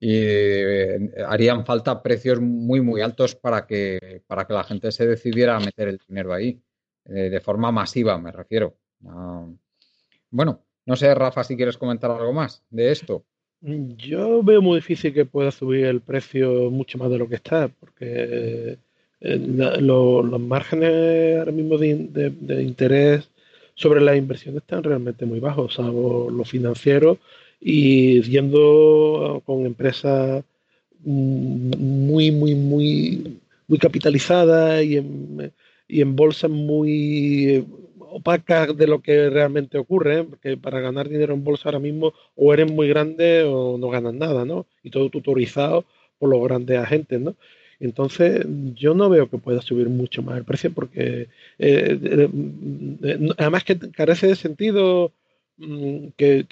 [0.00, 5.06] y eh, harían falta precios muy, muy altos para que, para que la gente se
[5.06, 6.60] decidiera a meter el dinero ahí,
[7.06, 8.76] eh, de forma masiva, me refiero.
[9.06, 9.46] Ah,
[10.30, 13.24] bueno, no sé, Rafa, si quieres comentar algo más de esto.
[13.60, 17.68] Yo veo muy difícil que pueda subir el precio mucho más de lo que está,
[17.68, 18.78] porque
[19.20, 19.38] eh,
[19.80, 23.30] los márgenes ahora mismo de, de, interés
[23.74, 27.18] sobre las inversiones están realmente muy bajos, salvo los financieros
[27.66, 30.44] y yendo con empresas
[31.00, 35.52] muy, muy, muy, muy capitalizadas y en,
[35.88, 37.64] y en bolsas muy
[37.98, 40.24] opacas de lo que realmente ocurre, ¿eh?
[40.24, 44.12] porque para ganar dinero en bolsa ahora mismo o eres muy grande o no ganas
[44.12, 44.66] nada, ¿no?
[44.82, 45.86] Y todo tutorizado
[46.18, 47.34] por los grandes agentes, ¿no?
[47.80, 52.28] Entonces, yo no veo que pueda subir mucho más el precio porque eh,
[53.00, 55.12] eh, además que carece de sentido
[55.56, 56.46] Mm, que,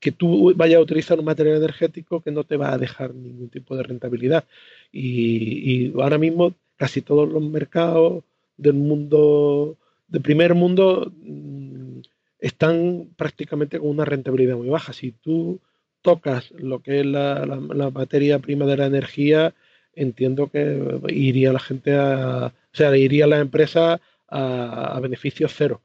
[0.00, 3.48] que, tú vayas a utilizar un material energético que no te va a dejar ningún
[3.48, 4.44] tipo de rentabilidad.
[4.92, 8.24] Y, ahora mismo casi todos los mercados
[8.56, 9.76] del mundo,
[10.08, 12.00] del primer mundo, mm,
[12.40, 14.92] están prácticamente con una rentabilidad muy baja.
[14.92, 15.60] Si tú
[16.02, 19.54] tocas lo que es la, la, materia prima de la energía,
[19.94, 25.80] entiendo que iría la gente a, o sea, iría la empresa a, a beneficio cero.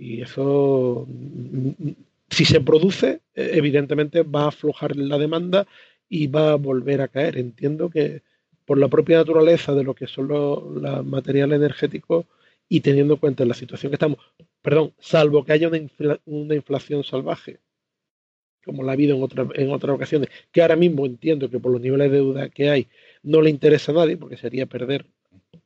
[0.00, 1.06] Y eso,
[2.30, 5.66] si se produce, evidentemente va a aflojar la demanda
[6.08, 7.36] y va a volver a caer.
[7.36, 8.22] Entiendo que
[8.64, 12.24] por la propia naturaleza de lo que son los, materiales energéticos
[12.66, 14.20] y teniendo en cuenta la situación que estamos,
[14.62, 17.58] perdón, salvo que haya una, inflación salvaje,
[18.64, 21.80] como la ha habido en, en otras ocasiones, que ahora mismo entiendo que por los
[21.82, 22.88] niveles de deuda que hay
[23.22, 25.04] no le interesa a nadie, porque sería perder.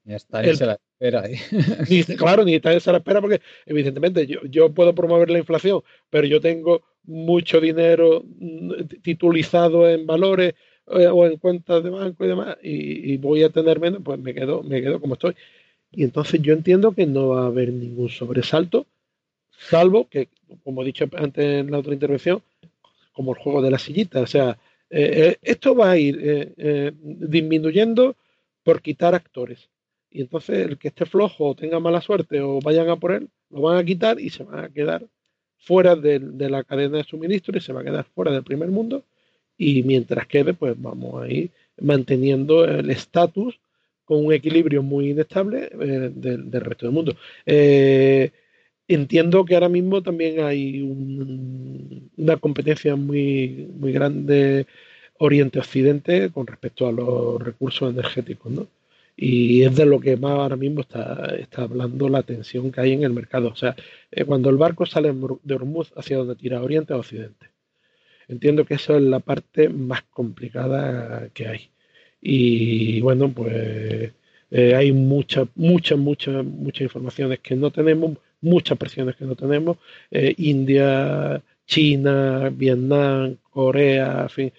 [0.03, 2.17] Ya está, se la espera.
[2.17, 6.27] claro, ni está se la espera, porque evidentemente yo, yo puedo promover la inflación, pero
[6.27, 10.55] yo tengo mucho dinero mm, titulizado en valores
[10.87, 14.35] eh, o en cuentas de banco y demás, y, voy a tener menos, pues me
[14.35, 15.35] quedo, me quedo como estoy.
[15.93, 18.87] Y entonces yo entiendo que no va a haber ningún sobresalto,
[19.51, 20.29] salvo que,
[20.65, 22.43] como he dicho antes en la otra intervención,
[23.13, 24.59] como el juego de la sillita, o sea,
[24.91, 26.53] eh, eh, esto va a ir
[27.01, 28.17] disminuyendo
[28.65, 29.69] por quitar actores.
[30.15, 33.29] Y entonces el que esté flojo o tenga mala suerte o vayan a por él,
[33.51, 35.07] lo van a quitar y se van a quedar
[35.59, 38.71] fuera de, de la cadena de suministro y se va a quedar fuera del primer
[38.71, 39.05] mundo
[39.57, 41.51] y mientras quede, pues vamos a ir
[41.81, 43.59] manteniendo el estatus
[44.05, 47.17] con un equilibrio muy inestable eh, del, resto del mundo.
[47.47, 48.31] Eh,
[48.89, 50.83] entiendo que ahora mismo también hay
[52.17, 54.67] una competencia muy, muy grande
[55.19, 58.67] Oriente-Occidente con respecto a los recursos energéticos, ¿no?
[59.17, 62.93] Y es de lo que más ahora mismo está, está hablando la tensión que hay
[62.93, 63.49] en el mercado.
[63.49, 63.77] O sea,
[64.11, 66.63] eh, cuando el barco sale de Hormuz, ¿hacia dónde tira?
[66.63, 67.51] ¿Oriente o Occidente?
[68.29, 71.71] Entiendo que eso es la parte más complicada que hay.
[72.21, 74.13] Y bueno, pues
[74.51, 79.79] eh, hay muchas, muchas, muchas, muchas informaciones que no tenemos, muchas presiones que no tenemos.
[80.11, 84.53] Eh, India, China, Vietnam, Corea, en fin,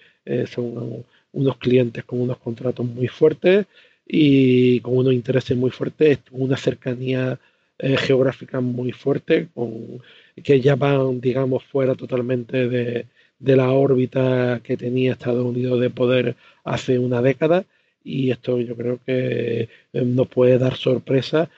[0.46, 3.66] son unos clientes con unos contratos muy fuertes
[4.06, 7.38] y con unos intereses muy fuertes, una cercanía
[7.78, 10.00] geográfica muy fuerte, con,
[10.42, 13.06] que ya van, digamos, fuera totalmente de,
[13.38, 17.66] de la órbita que tenía Estados Unidos de poder hace una década
[18.06, 21.50] y esto yo creo que eh, nos puede dar sorpresa,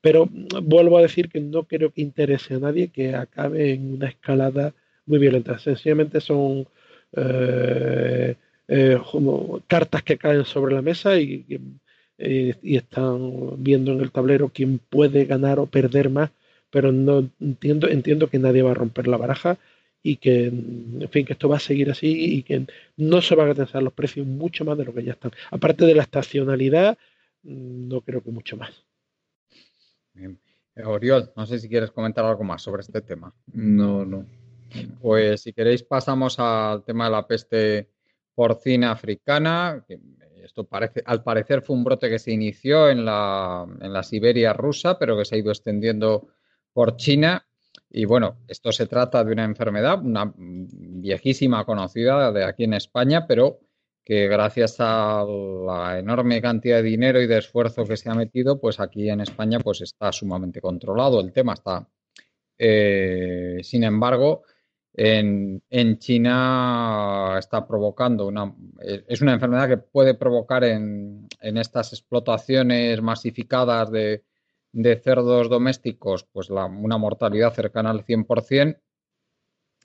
[0.00, 0.28] pero
[0.62, 4.74] vuelvo a decir que no creo que interese a nadie que acabe en una escalada
[5.06, 5.58] muy violenta.
[5.58, 6.68] Sencillamente son
[7.12, 8.36] eh,
[8.68, 8.98] eh,
[9.66, 11.44] cartas que caen sobre la mesa y,
[12.18, 16.30] y están viendo en el tablero quién puede ganar o perder más,
[16.70, 19.58] pero no entiendo, entiendo que nadie va a romper la baraja
[20.02, 23.48] y que, en fin, que esto va a seguir así y que no se van
[23.48, 25.32] a tensar los precios mucho más de lo que ya están.
[25.50, 26.98] Aparte de la estacionalidad,
[27.42, 28.84] no creo que mucho más.
[30.12, 30.38] Bien.
[30.76, 33.34] Eh, Oriol, no sé si quieres comentar algo más sobre este tema.
[33.52, 34.26] No, no.
[35.00, 37.88] Pues si queréis pasamos al tema de la peste
[38.34, 39.84] porcina africana.
[40.54, 44.52] Esto parece, al parecer fue un brote que se inició en la, en la Siberia
[44.52, 46.28] rusa, pero que se ha ido extendiendo
[46.72, 47.44] por China
[47.90, 53.26] y bueno, esto se trata de una enfermedad, una viejísima conocida de aquí en España,
[53.26, 53.62] pero
[54.04, 58.60] que gracias a la enorme cantidad de dinero y de esfuerzo que se ha metido,
[58.60, 61.54] pues aquí en España pues está sumamente controlado el tema.
[61.54, 61.88] Está,
[62.58, 64.42] eh, sin embargo,
[64.94, 65.62] en,
[65.98, 73.90] China está provocando una es una enfermedad que puede provocar en, en estas explotaciones masificadas
[73.90, 74.24] de,
[74.74, 78.80] de cerdos domésticos, pues una mortalidad cercana al 100%.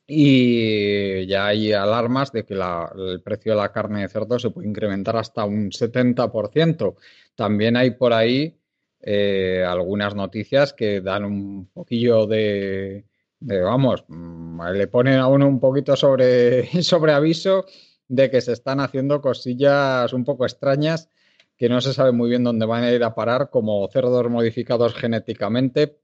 [0.07, 4.67] Y ya hay alarmas de que el precio de la carne de cerdo se puede
[4.67, 6.95] incrementar hasta un 70%.
[7.35, 8.59] También hay por ahí
[9.01, 13.05] eh, algunas noticias que dan un poquillo de,
[13.39, 17.65] vamos, mm, le ponen a uno un poquito sobre, sobre aviso
[18.07, 21.09] de que se están haciendo cosillas un poco extrañas
[21.57, 24.93] que no se sabe muy bien dónde van a ir a parar, como cerdos modificados
[24.95, 25.99] genéticamente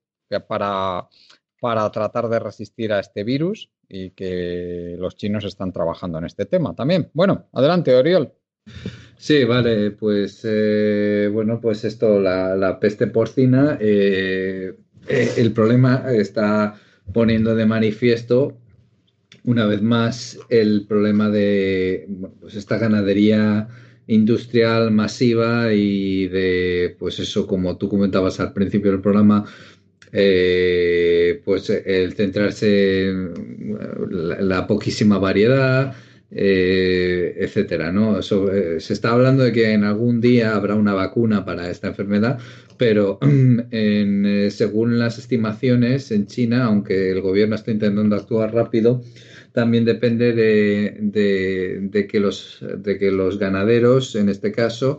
[0.47, 1.07] para,
[1.61, 6.45] para tratar de resistir a este virus y que los chinos están trabajando en este
[6.45, 7.09] tema también.
[7.13, 8.33] Bueno, adelante, Oriol.
[9.17, 14.75] Sí, vale, pues eh, bueno, pues esto, la, peste porcina, eh,
[15.07, 16.75] eh, el problema está
[17.13, 18.57] poniendo de manifiesto
[19.43, 22.07] una vez más el problema de
[22.41, 23.67] pues esta ganadería
[24.07, 29.45] industrial masiva y de, pues eso, como tú comentabas al principio del programa,
[30.11, 33.77] eh, pues el centrarse en
[34.39, 35.95] la, poquísima variedad,
[36.37, 38.19] eh, etcétera, ¿no?
[38.19, 42.39] Eh, se está hablando de que en algún día habrá una vacuna para esta enfermedad,
[42.77, 43.19] pero
[43.71, 49.01] en, según las estimaciones en China, aunque el gobierno está intentando actuar rápido,
[49.53, 54.97] también depende de, que los, de que los ganaderos, en este caso,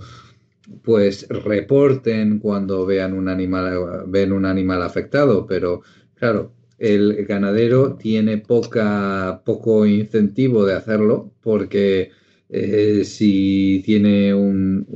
[0.82, 5.82] pues reporten cuando vean un animal, ven un animal afectado, pero
[6.14, 12.10] claro, el ganadero tiene poca, poco incentivo de hacerlo porque
[12.48, 14.86] eh, si tiene un,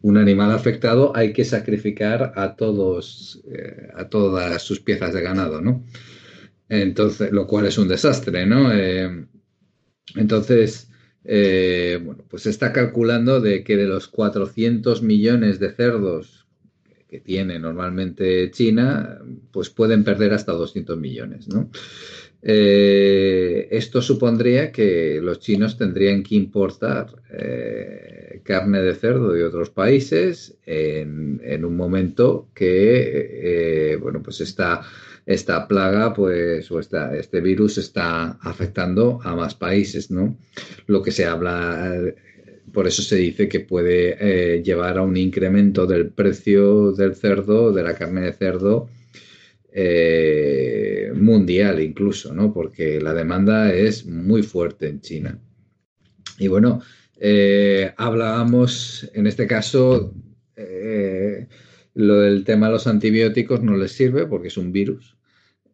[0.00, 5.60] un, animal afectado hay que sacrificar a todos eh, a todas sus piezas de ganado,
[5.60, 5.84] ¿no?
[6.68, 8.72] Entonces, lo cual es un desastre, ¿no?
[8.72, 9.26] Eh,
[10.16, 10.88] entonces,
[11.24, 16.41] bueno, pues se está calculando de que de los 400 millones de cerdos
[17.12, 21.68] que tiene normalmente China, pues pueden perder hasta 200 millones, ¿no?
[22.40, 29.68] Eh, esto supondría que los chinos tendrían que importar eh, carne de cerdo de otros
[29.68, 34.80] países en, un momento que, eh, bueno, pues esta,
[35.26, 40.38] esta plaga, pues, o esta, este virus está afectando a más países, ¿no?
[40.86, 41.94] Lo que se habla,
[42.72, 47.82] por eso se dice que puede llevar a un incremento del precio del cerdo, de
[47.82, 48.88] la carne de cerdo,
[49.74, 52.52] eh, mundial incluso, ¿no?
[52.52, 55.38] Porque la demanda es muy fuerte en China.
[56.38, 56.82] Y bueno,
[57.18, 60.12] eh, hablábamos en este caso,
[60.56, 61.46] eh,
[61.94, 65.16] lo del tema de los antibióticos no les sirve porque es un virus.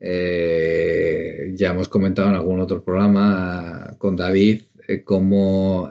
[0.00, 4.62] ya hemos comentado en algún otro programa con David
[5.04, 5.90] cómo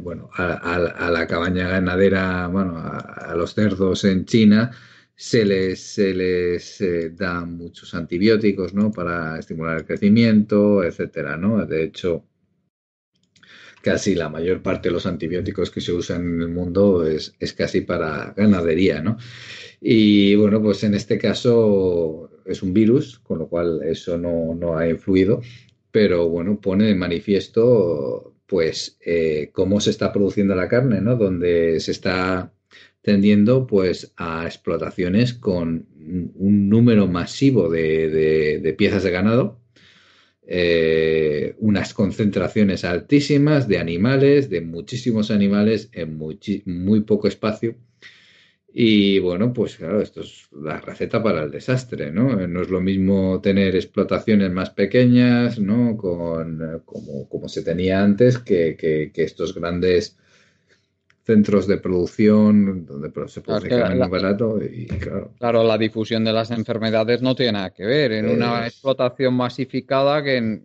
[0.00, 4.70] bueno, a, la cabaña ganadera, bueno, a, los cerdos en China,
[5.14, 8.90] se les, se les eh, da muchos antibióticos, ¿no?
[8.90, 11.64] Para estimular el crecimiento, etcétera, ¿no?
[11.66, 12.24] De hecho,
[13.82, 17.82] casi la mayor parte de los antibióticos que se usan en el mundo es, casi
[17.82, 19.18] para ganadería, ¿no?
[19.80, 24.88] Y bueno, pues en este caso es un virus, con lo cual eso no, ha
[24.88, 25.42] influido,
[25.92, 31.16] pero bueno, pone de manifiesto pues eh, cómo se está produciendo la carne, ¿no?
[31.16, 32.52] Donde se está
[33.02, 35.86] tendiendo pues a explotaciones con
[36.34, 39.60] un número masivo de, piezas de ganado,
[40.46, 47.76] eh, unas concentraciones altísimas de animales, de muchísimos animales en muy poco espacio.
[48.74, 52.46] Y bueno, pues claro, esto es la receta para el desastre, ¿no?
[52.46, 55.96] No es lo mismo tener explotaciones más pequeñas, ¿no?
[55.96, 60.16] Con, como, se tenía antes, que, que estos grandes
[61.24, 65.32] centros de producción donde se puede claro, muy barato y claro.
[65.38, 70.22] Claro, la difusión de las enfermedades no tiene nada que ver en una explotación masificada
[70.22, 70.64] que en,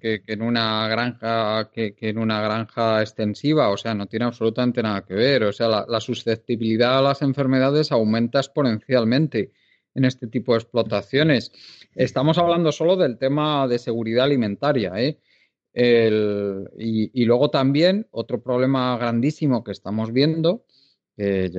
[0.00, 5.02] que, en una granja que, en una granja extensiva, o sea, no tiene absolutamente nada
[5.02, 9.50] que ver, o sea, la, la susceptibilidad a las enfermedades aumenta exponencialmente
[9.96, 11.50] en este tipo de explotaciones.
[11.94, 15.18] Estamos hablando solo del tema de seguridad alimentaria, ¿eh?
[15.76, 20.64] Y, luego también otro problema grandísimo que estamos viendo,
[21.16, 21.50] que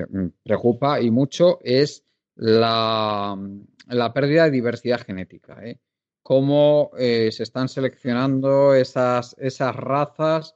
[0.44, 2.04] preocupa y mucho, es
[2.36, 3.38] la,
[4.14, 5.60] pérdida de diversidad genética.
[5.64, 5.80] ¿eh?
[6.24, 10.56] Cómo eh, se están seleccionando esas, esas razas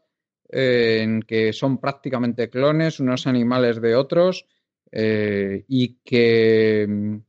[0.49, 4.45] eh, en que son prácticamente clones unos animales de otros
[4.93, 7.21] y que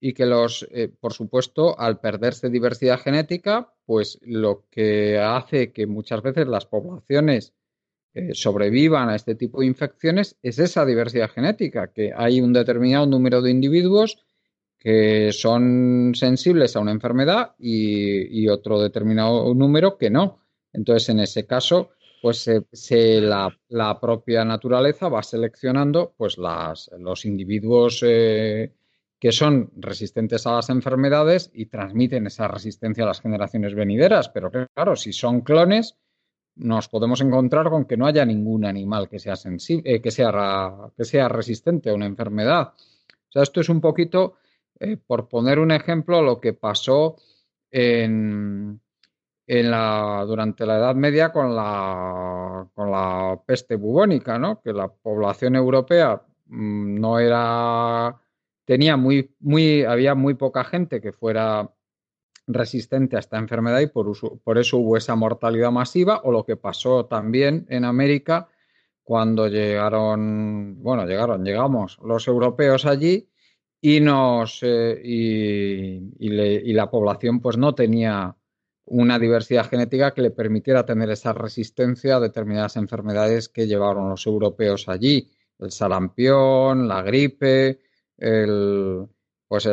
[0.00, 5.86] y que los, eh, por supuesto, al perderse diversidad genética, pues lo que hace que
[5.86, 7.54] muchas veces las poblaciones
[8.12, 13.06] eh, sobrevivan a este tipo de infecciones es esa diversidad genética, que hay un determinado
[13.06, 14.26] número de individuos
[14.78, 20.38] que son sensibles a una enfermedad y, otro determinado número que no.
[20.74, 27.24] Entonces, en ese caso, pues se, la, la, propia naturaleza va seleccionando pues las, los
[27.24, 28.70] individuos eh,
[29.18, 34.28] que son resistentes a las enfermedades y transmiten esa resistencia a las generaciones venideras.
[34.28, 35.96] Pero claro, si son clones,
[36.54, 40.90] nos podemos encontrar con que no haya ningún animal que sea, sensible, eh, que sea,
[40.96, 42.74] que sea resistente a una enfermedad.
[42.76, 44.36] O sea, esto es un poquito,
[44.78, 47.16] eh, por poner un ejemplo, lo que pasó
[47.70, 48.80] en,
[49.46, 54.60] en la, durante la Edad Media con la, con la peste bubónica, ¿no?
[54.60, 58.16] que la población europea mm, no era
[58.68, 61.72] tenía muy, muy, había muy poca gente que fuera
[62.46, 64.12] resistente a esta enfermedad y por,
[64.44, 68.46] por eso hubo esa mortalidad masiva o lo que pasó también en América
[69.02, 73.30] cuando llegaron, bueno, llegaron, llegamos los europeos allí
[73.80, 78.36] y nos eh, y, y, la población pues no tenía
[78.84, 84.26] una diversidad genética que le permitiera tener esa resistencia a determinadas enfermedades que llevaron los
[84.26, 87.87] europeos allí, el sarampión, la gripe,
[88.18, 89.06] el,
[89.48, 89.64] pues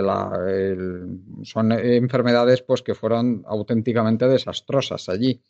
[1.43, 5.41] son enfermedades pues que fueron auténticamente desastrosas allí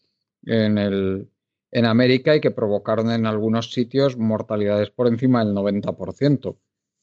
[0.45, 1.29] en el,
[1.71, 6.57] en América y que provocaron en algunos sitios mortalidades por encima del 90%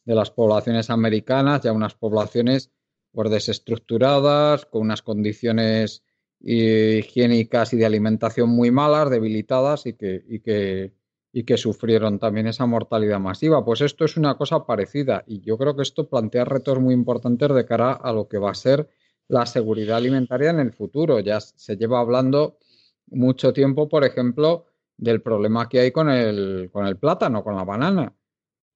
[0.05, 2.71] de las poblaciones americanas, ya unas poblaciones
[3.13, 6.03] pues, desestructuradas, con unas condiciones
[6.41, 10.93] higiénicas y de alimentación muy malas, debilitadas y que,
[11.33, 13.65] y que sufrieron también esa mortalidad masiva.
[13.65, 17.49] Pues esto es una cosa parecida y yo creo que esto plantea retos muy importantes
[17.55, 18.89] de cara a lo que va a ser
[19.29, 21.21] la seguridad alimentaria en el futuro.
[21.21, 22.59] Ya se lleva hablando
[23.07, 24.67] mucho tiempo, por ejemplo,
[24.99, 28.15] del problema que hay con el, con el plátano, con la banana,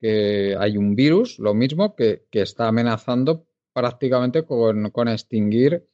[0.00, 5.86] que hay un virus, lo mismo, que, que está amenazando prácticamente con, con extinguir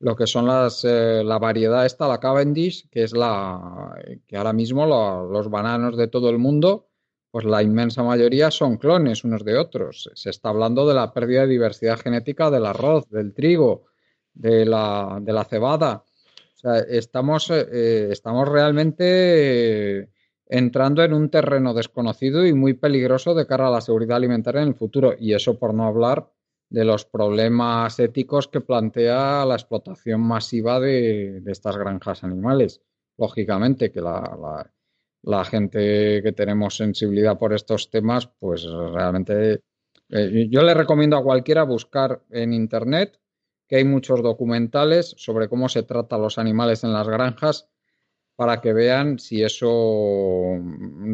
[0.00, 3.94] lo que son las, eh, la variedad esta, la Cavendish, que es la
[4.26, 6.88] que ahora mismo los bananos de todo el mundo,
[7.30, 10.10] pues la inmensa mayoría son clones unos de otros.
[10.14, 13.86] Se está hablando de la pérdida de diversidad genética del arroz, del trigo,
[14.32, 16.04] de la, de la cebada.
[16.54, 20.10] O sea, estamos, eh, estamos realmente
[20.46, 24.68] entrando en un terreno desconocido y muy peligroso de cara a la seguridad alimentaria en
[24.68, 25.14] el futuro.
[25.18, 26.30] Y eso por no hablar
[26.70, 32.82] de los problemas éticos que plantea la explotación masiva de, estas granjas animales.
[33.16, 34.70] Lógicamente que la,
[35.22, 39.62] la, gente que tenemos sensibilidad por estos temas, pues realmente
[40.10, 43.18] eh, yo le recomiendo a cualquiera buscar en Internet
[43.66, 47.68] que hay muchos documentales sobre cómo se trata a los animales en las granjas
[48.36, 50.56] para que vean si eso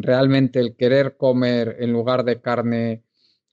[0.01, 3.04] realmente el querer comer en lugar de carne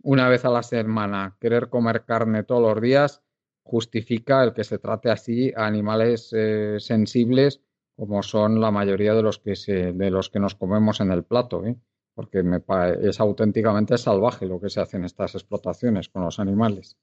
[0.03, 3.22] una vez a la semana querer comer carne todos los días
[3.62, 7.61] justifica el que se trate así a animales eh, sensibles
[7.96, 11.24] como son la mayoría de los que se, de los que nos comemos en el
[11.24, 11.76] plato, ¿eh?
[12.14, 12.61] porque me,
[13.03, 16.98] es auténticamente salvaje lo que se hace en estas explotaciones con los animales.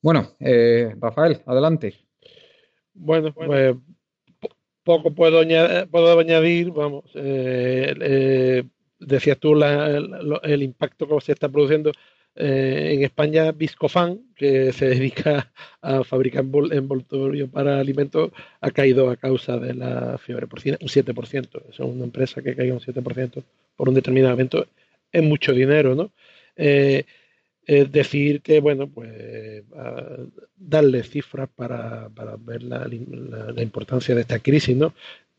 [0.00, 1.94] Bueno, eh, Rafael, adelante.
[2.92, 3.76] Bueno, pues
[4.82, 7.10] poco puedo añadir, puedo añadir vamos,
[9.06, 11.92] decías tú el, impacto que se está produciendo
[12.36, 19.16] eh, en España, Viscofan, que se dedica a fabricar envoltorio para alimentos, ha caído a
[19.16, 21.62] causa de la fiebre porcina un 7%.
[21.70, 23.44] Es una empresa que caiga un 7%
[23.76, 24.66] por un determinado evento.
[25.12, 26.10] Es mucho dinero, ¿no?
[26.56, 27.04] Eh,
[27.66, 29.64] es decir que, bueno, pues
[30.56, 32.08] darle cifras para,
[32.40, 34.92] ver la, la, importancia de esta crisis, ¿no?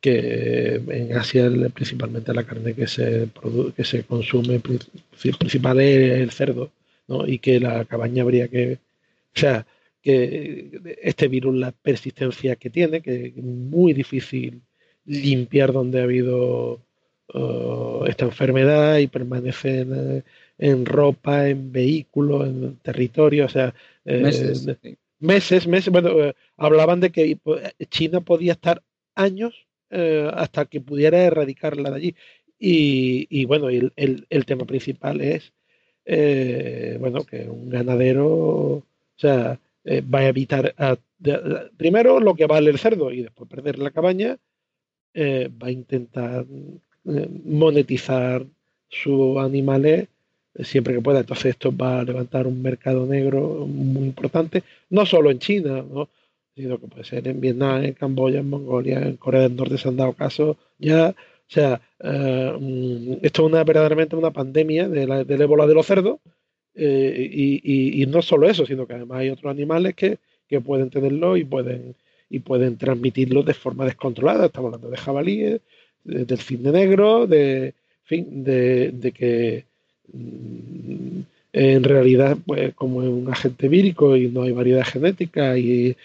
[0.06, 3.28] Que en Asia principalmente la carne que se,
[3.76, 6.70] que se consume principal es el cerdo,
[7.08, 7.28] ¿no?
[7.28, 8.74] y que la cabaña habría que,
[9.36, 9.66] o sea,
[10.04, 10.70] que
[11.02, 14.62] este virus, la persistencia que tiene, que es muy difícil
[15.06, 16.82] limpiar donde ha habido
[17.34, 20.24] uh, esta enfermedad y permanece
[20.60, 23.74] en, ropa, en vehículos, en territorio, o sea,
[24.06, 24.68] eh, meses,
[25.20, 27.40] meses, meses, bueno, eh, hablaban de que
[27.90, 28.84] China podía estar
[29.16, 32.16] años eh, hasta que pudiera erradicarla de allí.
[32.60, 35.54] Y, bueno, el, tema principal es,
[36.06, 38.84] eh, bueno, que un ganadero, o
[39.16, 40.74] sea, eh, va a evitar,
[41.78, 44.38] primero lo que vale el cerdo y después perder la cabaña,
[45.16, 46.46] va a intentar
[47.04, 48.46] monetizar
[48.90, 50.08] sus animales
[50.60, 51.20] siempre que pueda.
[51.20, 56.10] Entonces esto va a levantar un mercado negro muy importante, no solo en China, ¿no?
[56.56, 59.90] Sino que puede ser en Vietnam, en Camboya, en Mongolia, en Corea del Norte se
[59.90, 61.10] han dado casos ya.
[61.10, 65.74] O sea, eh, mm, esto es una, verdaderamente una pandemia de la, del ébola de
[65.74, 66.20] los cerdos.
[66.76, 70.90] Eh, y, y, no solo eso, sino que además hay otros animales que, que pueden
[70.90, 71.96] tenerlo y pueden,
[72.30, 74.48] y pueden transmitirlo de forma descontrolada.
[74.48, 75.62] Estamos hablando de jabalíes,
[76.04, 79.66] del cisne negro, de, fin, de, de que
[80.12, 81.22] mm,
[81.58, 85.96] en realidad, pues como es un agente vírico y no hay variedad genética y,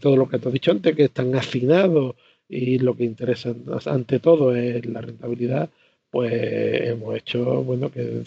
[0.00, 2.14] todo lo que has dicho antes, que están afinados
[2.48, 3.54] y lo que interesa
[3.86, 5.68] ante todo es la rentabilidad,
[6.10, 8.22] pues hemos hecho, bueno, que,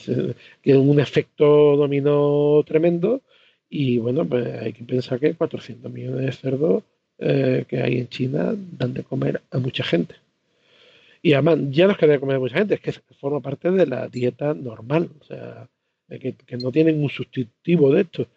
[0.62, 3.22] que un efecto dominó tremendo
[3.70, 6.84] y bueno, pues hay que pensar que 400 millones de cerdos
[7.18, 10.16] eh, que hay en China dan de comer a mucha gente.
[11.24, 13.72] Y además, ya no es que de comer a mucha gente, es que forma parte
[13.72, 15.10] de la dieta normal.
[15.20, 15.68] O sea,
[16.08, 18.28] que, no tienen un sustitutivo de esto,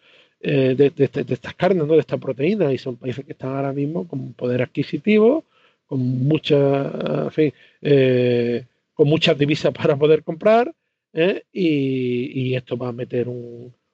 [0.41, 1.93] eh, de, estas carnes, ¿no?
[1.93, 5.45] de esta proteína, y son países que están ahora mismo con poder adquisitivo,
[5.85, 7.29] con mucha,
[7.81, 10.73] eh, con muchas divisas para poder comprar,
[11.13, 11.43] ¿eh?
[11.53, 13.27] y, esto va a meter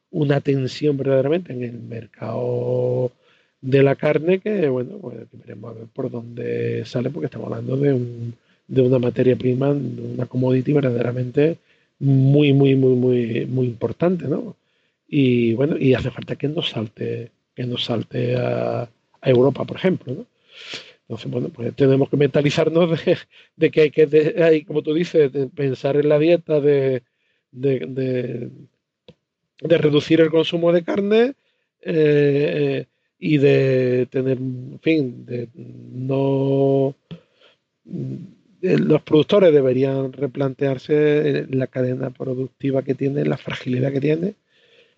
[0.10, 3.12] una tensión verdaderamente en el mercado
[3.62, 7.78] de la carne que, bueno, pues veremos a ver por dónde sale, porque estamos hablando
[7.78, 8.34] de, un,
[8.68, 11.58] de una materia prima, de una commodity verdaderamente
[12.00, 14.56] muy, muy, muy, muy, muy importante, ¿no?
[15.08, 18.90] Y bueno, y hace falta que nos salte, que nos salte a,
[19.22, 20.26] Europa, por ejemplo, ¿no?
[21.02, 23.00] Entonces, bueno, pues tenemos que mentalizarnos
[23.56, 27.04] de, que hay que, hay, como tú dices, de pensar en la dieta, de,
[27.52, 28.50] de,
[29.62, 31.34] reducir el consumo de carne
[31.82, 32.86] eh,
[33.20, 36.96] y de tener, en fin, de no
[38.62, 44.36] los productores deberían replantearse la cadena productiva que tiene, la fragilidad que tiene,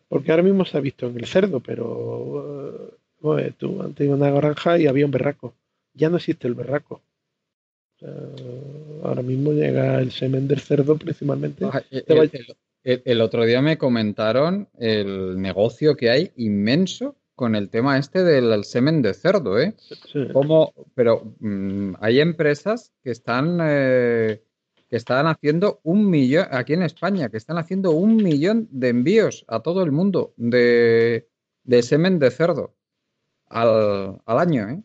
[0.07, 2.97] porque ahora mismo se ha visto en el cerdo, pero
[3.37, 5.53] eh, tú antes ibas a una granja y había un berraco,
[5.93, 7.01] ya no existe el berraco.
[9.03, 11.65] ahora mismo llega el semen del cerdo principalmente.
[12.83, 18.65] el, otro día me comentaron el negocio que hay inmenso con el tema este del
[18.65, 19.73] semen de cerdo, ¿eh?
[20.33, 24.43] Como, pero mm, hay empresas que están eh,
[24.89, 29.45] que están haciendo un millón aquí en España, que están haciendo un millón de envíos
[29.47, 31.29] a todo el mundo de,
[31.81, 32.75] semen de cerdo
[33.47, 34.83] al, año, ¿eh?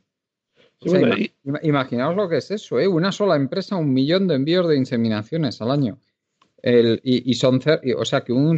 [1.62, 2.86] Imaginaos lo que es eso, ¿eh?
[2.86, 5.98] Una sola empresa, un millón de envíos de inseminaciones al año
[6.66, 7.60] y, son
[7.96, 8.56] o sea que un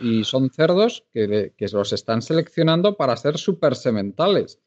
[0.00, 4.60] y son cerdos que, los están seleccionando para ser super sementales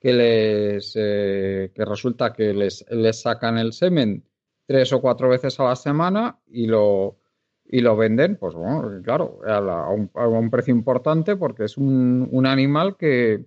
[0.00, 4.24] que les eh, que resulta que les, les sacan el semen
[4.66, 7.18] tres o cuatro veces a la semana y lo
[7.66, 12.96] y lo venden pues bueno claro a, un, precio importante porque es un, un animal
[12.96, 13.44] que,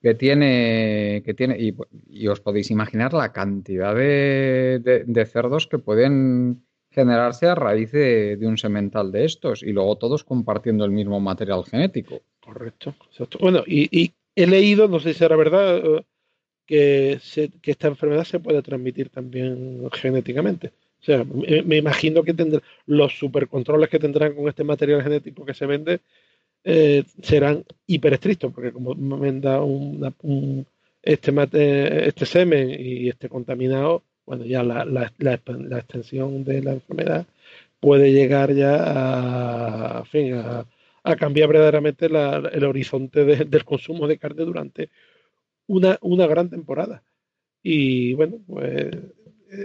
[0.00, 6.64] que tiene que tiene y, os podéis imaginar la cantidad de, de cerdos que pueden
[6.90, 11.64] generarse a raíz de, un semental de estos y luego todos compartiendo el mismo material
[11.64, 12.20] genético.
[12.40, 12.94] Correcto.
[13.38, 16.04] Bueno, y, he leído, no sé si era verdad, eh,
[16.66, 17.20] que,
[17.60, 20.72] que esta enfermedad se puede transmitir también genéticamente.
[21.00, 25.54] O sea, me, imagino que tendrán los supercontroles que tendrán con este material genético que
[25.54, 26.00] se vende
[26.62, 29.30] eh, serán hiper estrictos, porque como me
[29.60, 30.66] un,
[31.02, 35.34] este, este semen y este contaminado, bueno, ya la, la, la,
[35.78, 37.26] extensión de la enfermedad
[37.80, 44.90] puede llegar ya a, fin, a, cambiar verdaderamente el horizonte del consumo de carne durante
[45.66, 47.02] una, una gran temporada.
[47.60, 48.96] Y bueno, pues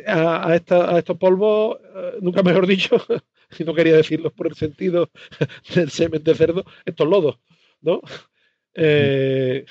[0.08, 2.98] a, a, esta, a estos polvos, eh, nunca mejor dicho,
[3.52, 5.12] si no quería decirlo por el sentido
[5.76, 7.38] del semen de cerdo, estos lodos,
[7.82, 8.02] ¿no?
[8.74, 9.64] Eh,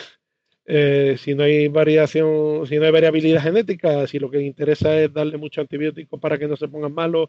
[0.66, 5.12] eh, si no hay variación, si no hay variabilidad genética, si lo que interesa es
[5.12, 7.28] darle mucho antibiótico para que no se pongan malos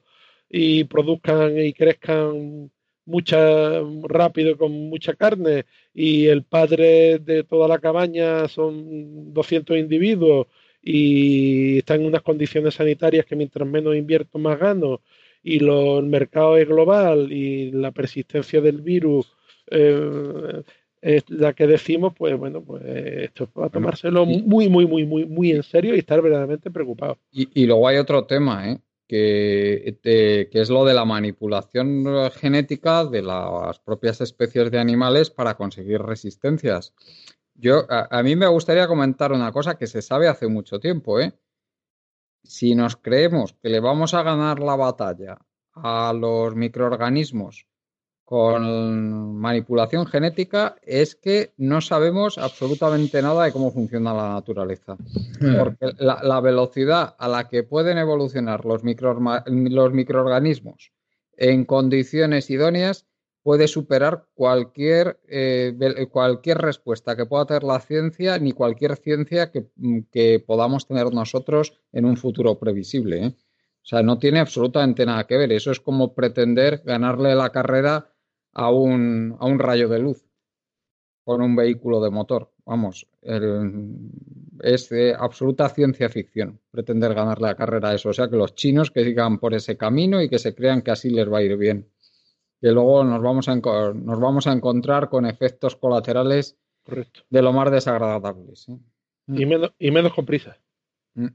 [0.49, 2.71] y produzcan y crezcan
[3.05, 10.47] mucha rápido con mucha carne y el padre de toda la cabaña son 200 individuos
[10.81, 15.01] y están en unas condiciones sanitarias que mientras menos invierto más gano
[15.43, 19.31] y lo, el mercado es global y la persistencia del virus
[19.69, 20.63] eh,
[21.27, 25.51] la que decimos, pues bueno, pues esto es para tomárselo muy, muy, muy, muy, muy
[25.51, 27.19] en serio y estar verdaderamente preocupado.
[27.31, 28.79] Y, luego hay otro tema, ¿eh?
[29.07, 35.55] Que, que, es lo de la manipulación genética de las propias especies de animales para
[35.55, 36.93] conseguir resistencias.
[37.53, 41.33] Yo, a, mí me gustaría comentar una cosa que se sabe hace mucho tiempo, ¿eh?
[42.43, 45.37] Si nos creemos que le vamos a ganar la batalla
[45.73, 47.67] a los microorganismos
[48.25, 54.97] con manipulación genética es que no sabemos absolutamente nada de cómo funciona la naturaleza.
[55.39, 55.57] Hmm.
[55.59, 60.91] Porque la, velocidad a la que pueden evolucionar los, los microorganismos
[61.37, 63.05] en condiciones idóneas
[63.43, 70.39] puede superar cualquier, eh, cualquier respuesta que pueda tener la ciencia ni cualquier ciencia que,
[70.39, 73.23] podamos tener nosotros en un futuro previsible.
[73.23, 73.27] ¿eh?
[73.27, 75.51] O sea, no tiene absolutamente nada que ver.
[75.51, 78.14] Eso es como pretender ganarle la carrera
[78.55, 80.25] a un, a un rayo de luz
[81.23, 82.51] con un vehículo de motor.
[82.65, 88.09] Vamos, es de absoluta ciencia ficción pretender ganar la carrera a eso.
[88.09, 90.91] O sea, que los chinos que sigan por ese camino y que se crean que
[90.91, 91.89] así les va a ir bien.
[92.61, 96.57] Que luego nos vamos a, nos vamos a encontrar con efectos colaterales
[97.29, 98.69] de lo más desagradables.
[98.69, 98.77] ¿eh?
[99.27, 100.57] Y, menos, y menos con prisa.
[101.15, 101.27] Mm.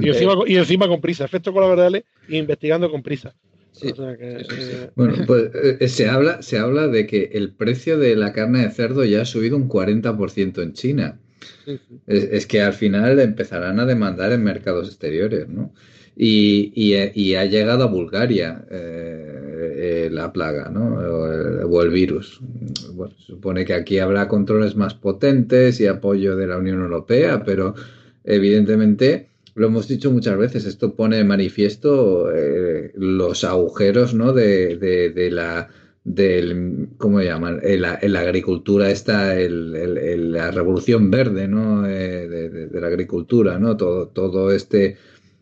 [0.00, 3.34] y, encima, y encima con prisa, efectos colaterales investigando con prisa.
[3.82, 8.62] Eh, bueno, pues eh, se, habla, se habla de que el precio de la carne
[8.62, 11.20] de cerdo ya ha subido un 40% en China.
[12.06, 15.72] Es, que al final empezarán a demandar en mercados exteriores, ¿no?
[16.16, 16.94] Y,
[17.34, 20.94] ha llegado a Bulgaria eh, la plaga, ¿no?
[20.94, 22.40] O el, virus.
[22.92, 27.74] Bueno, supone que aquí habrá controles más potentes y apoyo de la Unión Europea, pero
[28.24, 34.32] evidentemente lo hemos dicho muchas veces, esto pone de manifiesto eh, los agujeros ¿no?
[34.32, 35.68] de, de, la,
[36.04, 37.58] del ¿cómo llaman?
[37.64, 41.88] En la, agricultura está la revolución verde, ¿no?
[41.88, 43.76] Eh, de, la agricultura, ¿no?
[43.76, 44.96] Todo, todo este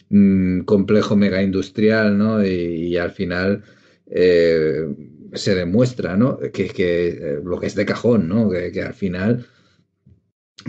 [0.08, 2.42] mm, complejo mega industrial, ¿no?
[2.42, 3.64] Y, al final
[4.10, 4.86] eh,
[5.34, 6.38] se demuestra, ¿no?
[6.38, 8.48] Que, que lo que es de cajón, ¿no?
[8.48, 9.46] que al final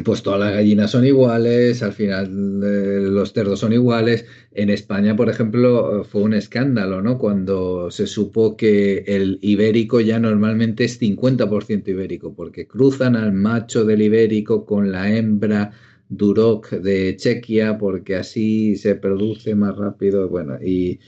[0.03, 2.25] pues todas las gallinas son iguales, al final
[2.63, 4.25] eh, los cerdos son iguales.
[4.51, 7.17] En España, por ejemplo, fue un escándalo, ¿no?
[7.17, 13.85] Cuando se supo que el ibérico ya normalmente es 50% ibérico, porque cruzan al macho
[13.85, 15.71] del ibérico con la hembra
[16.09, 20.29] Duroc de Chequia, porque así se produce más rápido.
[20.29, 20.99] Bueno, y,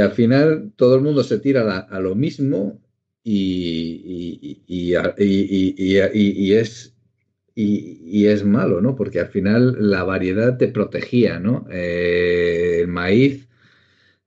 [0.00, 2.80] al final todo el mundo se tira a, lo mismo
[3.24, 6.91] y, y es
[7.54, 8.94] y, es malo, ¿no?
[8.96, 11.66] Porque al final la variedad te protegía, ¿no?
[11.70, 13.48] Eh, el maíz,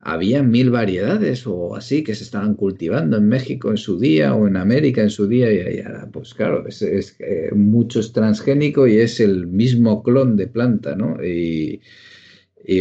[0.06, 4.48] había mil variedades o así que se estaban cultivando en México en su día o
[4.48, 8.86] en América en su día y, ahora, pues claro, es, es eh, mucho es transgénico
[8.88, 11.18] y es el mismo clon de planta, ¿no?
[11.24, 11.82] Y,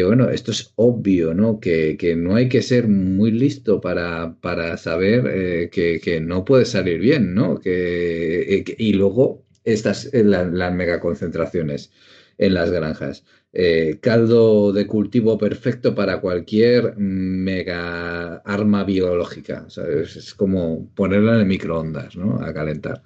[0.02, 1.60] bueno, esto es obvio, ¿no?
[1.60, 7.00] Que, no hay que ser muy listo para, para saber eh, que, no puede salir
[7.00, 7.58] bien, ¿no?
[7.58, 11.90] Que, y luego estas las megaconcentraciones
[12.38, 13.24] en las granjas.
[13.52, 19.66] Eh, caldo de cultivo perfecto para cualquier mega arma biológica.
[19.68, 22.40] Es como ponerla en microondas, ¿no?
[22.42, 23.02] A calentar.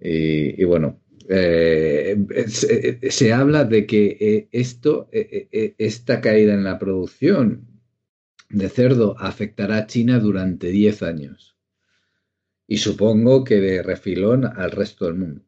[0.00, 2.16] Y, bueno, eh,
[2.48, 7.68] se, habla de que eh, esto, esta caída en la producción
[8.48, 11.56] de cerdo afectará a China durante 10 años.
[12.66, 15.44] Y supongo que de refilón al resto del mundo.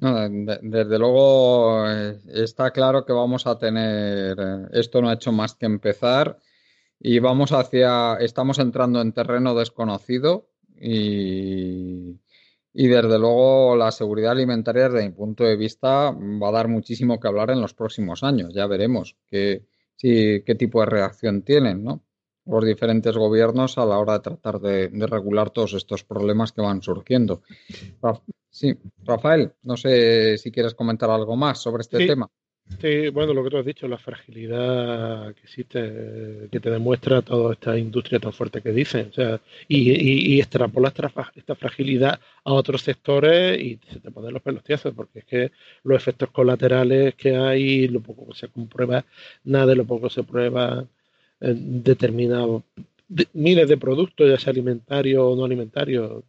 [0.00, 5.54] Desde luego eh, está claro que vamos a tener, eh, esto no ha hecho más
[5.54, 6.38] que empezar
[6.98, 12.18] y vamos hacia, estamos entrando en terreno desconocido y,
[12.72, 17.20] y desde luego la seguridad alimentaria desde mi punto de vista va a dar muchísimo
[17.20, 19.66] que hablar en los próximos años, ya veremos qué,
[19.98, 22.04] qué tipo de reacción tienen, ¿no?
[22.46, 26.82] Los diferentes gobiernos a la hora de tratar de, regular todos estos problemas que van
[26.82, 27.42] surgiendo.
[28.50, 32.28] Sí, Rafael, no sé si quieres comentar algo más sobre este tema.
[32.78, 37.52] Sí, bueno, lo que tú has dicho, la fragilidad que existe, que te demuestra toda
[37.52, 42.52] esta industria tan fuerte que dicen, o sea, y, y, y extrapola esta, fragilidad a
[42.52, 47.14] otros sectores y se te ponen los pelos tiesos, porque es que los efectos colaterales
[47.16, 49.04] que hay, lo poco que se comprueba,
[49.44, 50.86] nada de lo poco se prueba,
[51.40, 52.62] determinados
[53.32, 56.22] miles de productos, ya sea alimentarios o no alimentarios,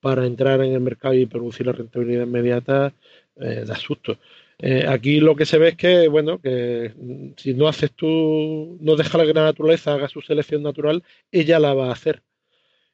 [0.00, 2.92] para entrar en el mercado y producir la rentabilidad inmediata,
[3.36, 4.18] eh, da susto.
[4.58, 8.78] Eh, aquí lo que se ve es que, bueno, que mm, si no haces tú,
[8.80, 12.22] no deja la naturaleza haga su selección natural, ella la va a hacer.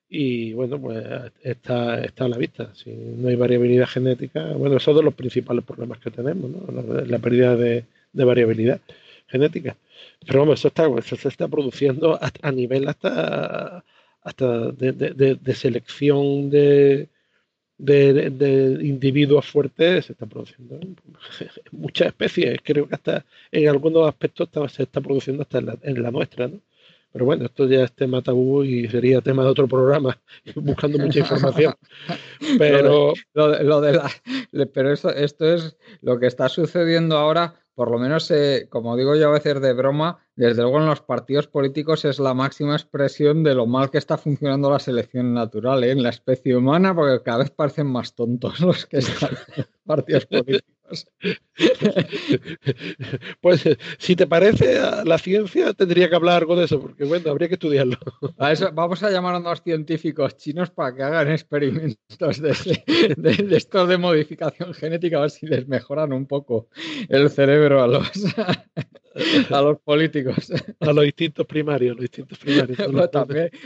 [0.09, 1.05] Y bueno, pues
[1.43, 2.75] está, está a la vista.
[2.75, 6.83] Si no hay variabilidad genética, bueno, esos son de los principales problemas que tenemos, ¿no?
[7.07, 8.81] la, pérdida de variabilidad
[9.29, 9.77] genética.
[10.27, 13.85] Pero vamos, eso, está, eso se está produciendo a, nivel hasta,
[14.23, 17.09] hasta de, selección de,
[17.79, 20.97] de, individuos fuertes, se está produciendo en
[21.73, 22.59] muchas especies.
[22.63, 26.61] Creo que hasta en algunos aspectos se está produciendo hasta en la, nuestra, ¿no?
[27.13, 30.19] Pero bueno, esto ya es tema tabú y sería tema de otro programa,
[30.55, 31.75] buscando mucha información.
[32.59, 34.11] Pero, lo de, la,
[34.73, 39.17] pero eso, esto es lo que está sucediendo ahora por lo menos, eh, como digo
[39.17, 43.43] yo a veces de broma, desde luego en los partidos políticos es la máxima expresión
[43.43, 45.93] de lo mal que está funcionando la selección natural ¿eh?
[45.93, 49.69] en la especie humana, porque cada vez parecen más tontos los que están en los
[49.85, 50.72] partidos políticos.
[53.41, 53.65] Pues
[53.99, 57.55] si te parece, la ciencia tendría que hablar algo de eso, porque bueno, habría que
[57.55, 57.99] estudiarlo.
[58.73, 63.99] vamos a llamar a unos científicos chinos para que hagan experimentos de, de, esto de
[63.99, 66.69] modificación genética, a ver si les mejoran un poco
[67.09, 68.11] el cerebro a los,
[69.51, 70.53] a los políticos.
[70.81, 72.79] A los instintos primarios, los instintos primarios.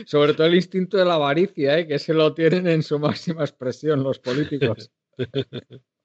[0.07, 1.87] sobre todo el instinto de la avaricia, ¿eh?
[1.87, 4.91] que se lo tienen en su máxima expresión los políticos.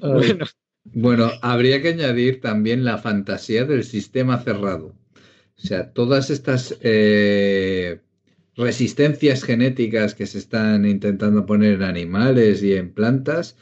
[0.84, 1.30] bueno.
[1.42, 4.94] habría que añadir también la fantasía del sistema cerrado.
[5.58, 8.00] O sea, todas estas eh,
[8.56, 13.56] resistencias genéticas que se están intentando poner en animales y en plantas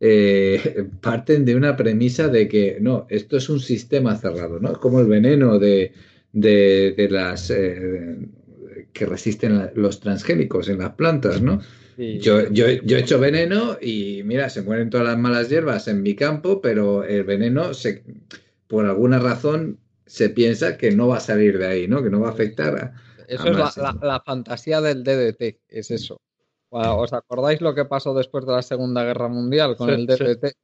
[0.00, 4.72] eh, parten de una premisa de que no, esto es un sistema cerrado, ¿no?
[4.74, 5.92] Como el veneno de,
[6.32, 8.16] de, las eh,
[8.92, 11.60] que resisten los transgénicos en las plantas, ¿no?
[12.20, 16.02] Yo, yo, yo he hecho veneno y mira, se mueren todas las malas hierbas en
[16.02, 18.04] mi campo, pero el veneno, se,
[18.66, 22.02] por alguna razón, se piensa que no va a salir de ahí, ¿no?
[22.02, 22.94] Que no va a afectar a...
[23.28, 26.20] Eso es la, fantasía del DDT, es eso.
[26.70, 30.54] ¿Os acordáis lo que pasó después de la Segunda Guerra Mundial con el DDT?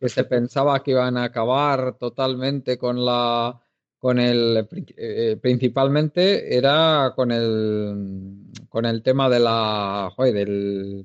[0.00, 3.60] que se pensaba que iban a acabar totalmente con la
[4.00, 11.04] con el eh, principalmente era con el con el tema de la del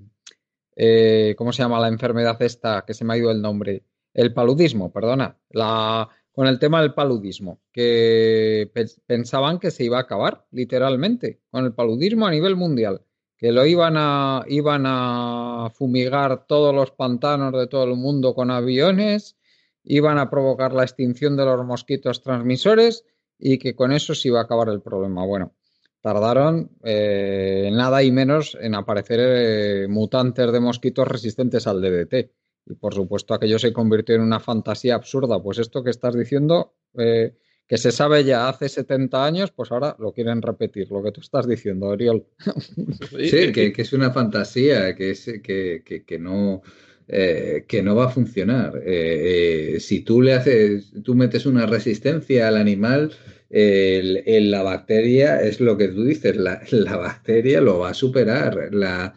[0.75, 3.83] eh, ¿cómo se llama la enfermedad esta que se me ha ido el nombre?
[4.13, 8.71] El paludismo, perdona, la con el tema del paludismo, que
[9.05, 13.01] pensaban que se iba a acabar literalmente con el paludismo a nivel mundial
[13.37, 18.49] que lo iban a, iban a fumigar todos los pantanos de todo el mundo con
[18.49, 19.37] aviones,
[19.85, 23.05] iban a provocar la extinción de los mosquitos transmisores
[23.37, 25.25] y que con eso se iba a acabar el problema.
[25.25, 25.53] Bueno,
[26.01, 32.31] tardaron eh, nada y menos en aparecer eh, mutantes de mosquitos resistentes al DDT.
[32.67, 35.41] Y por supuesto aquello se convirtió en una fantasía absurda.
[35.41, 37.35] Pues esto que estás diciendo eh,
[37.67, 41.21] que se sabe ya hace 70 años, pues ahora lo quieren repetir, lo que tú
[41.21, 42.25] estás diciendo, Oriol.
[43.09, 46.61] Sí, que, es una fantasía, que, es, que, que, no...
[47.07, 48.81] Eh, que no va a funcionar.
[48.83, 53.11] Eh, eh, si tú le haces, tú metes una resistencia al animal,
[53.51, 58.69] la bacteria es lo que tú dices, la, bacteria lo va a superar.
[58.71, 59.13] La,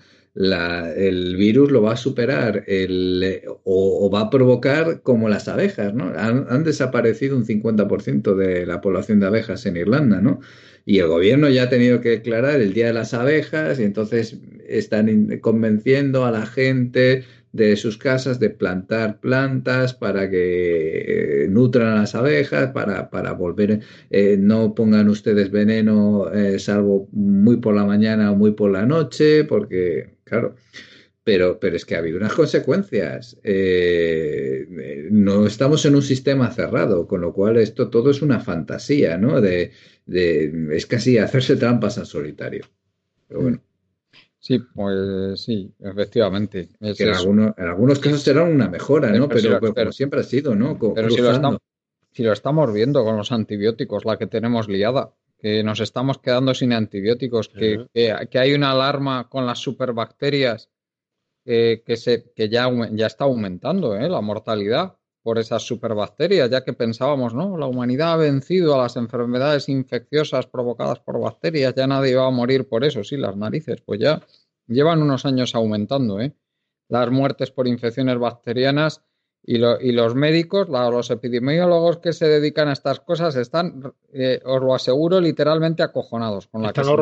[0.94, 6.12] el virus lo va a superar el, o, va a provocar como las abejas, ¿no?
[6.14, 10.40] Han, desaparecido un 50% de la población de abejas en Irlanda, ¿no?
[10.84, 14.38] Y el gobierno ya ha tenido que declarar el Día de las Abejas y entonces
[14.66, 17.24] están convenciendo a la gente
[17.58, 23.32] de sus casas de plantar plantas para que eh, nutran a las abejas, para, para
[23.32, 23.80] volver,
[24.10, 28.86] eh, no pongan ustedes veneno eh, salvo muy por la mañana o muy por la
[28.86, 30.54] noche, porque claro.
[31.24, 33.36] Pero, pero es que ha habido unas consecuencias.
[35.10, 39.38] No estamos en un sistema cerrado, con lo cual esto todo es una fantasía, ¿no?
[39.42, 39.72] De,
[40.06, 42.64] es casi hacerse trampas en solitario.
[43.28, 43.60] Pero bueno.
[44.48, 46.70] Sí, pues sí, efectivamente.
[46.80, 49.28] en, algunos, casos será una mejora, ¿no?
[49.28, 50.78] Pero, siempre ha sido, ¿no?
[50.94, 51.60] pero si lo, estamos,
[52.12, 56.54] si lo, estamos, viendo con los antibióticos, la que tenemos liada que nos estamos quedando
[56.54, 60.70] sin antibióticos, que, que, hay una alarma con las superbacterias
[61.44, 64.08] que, se, que ya, ya está aumentando ¿eh?
[64.08, 64.96] la mortalidad
[65.28, 67.58] por esas superbacterias, ya que pensábamos, ¿no?
[67.58, 72.30] La humanidad ha vencido a las enfermedades infecciosas provocadas por bacterias, ya nadie va a
[72.30, 74.22] morir por eso, sí, las narices, pues ya
[74.68, 76.34] llevan unos años aumentando, ¿eh?
[76.88, 79.04] Las muertes por infecciones bacterianas
[79.42, 84.74] y, los médicos, los epidemiólogos que se dedican a estas cosas están, eh, os lo
[84.74, 86.96] aseguro, literalmente acojonados con la, que se,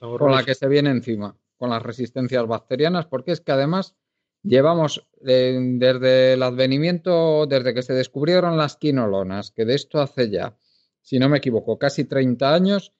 [0.00, 3.94] con la que se viene encima, con las resistencias bacterianas, porque es que además
[4.42, 10.30] llevamos eh, desde el advenimiento, desde que se descubrieron las quinolonas, que de esto hace
[10.30, 10.56] ya,
[11.00, 12.92] si no me equivoco, casi 30 años,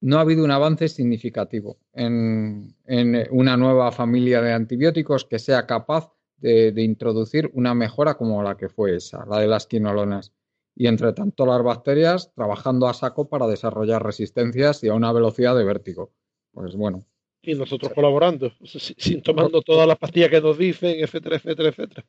[0.00, 5.66] no ha habido un avance significativo en, en una nueva familia de antibióticos que sea
[5.66, 6.12] capaz
[6.42, 10.32] de, introducir una mejora como la que fue esa, la de las quinolonas.
[10.74, 15.56] Y entre tanto las bacterias trabajando a saco para desarrollar resistencias y a una velocidad
[15.56, 16.12] de vértigo.
[16.52, 17.04] Pues bueno.
[17.42, 22.04] Y nosotros colaborando, sin tomando todas las pastillas que nos dicen, etcétera, etcétera, etcétera.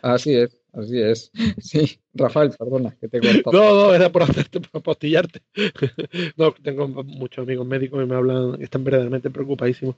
[0.00, 1.30] Así es, así es.
[1.58, 3.52] Sí, Rafael, perdona, que te corto.
[3.52, 5.40] No, no, era por hacerte, por apostillarte.
[6.36, 9.96] No, tengo muchos amigos médicos que me hablan, están verdaderamente preocupadísimos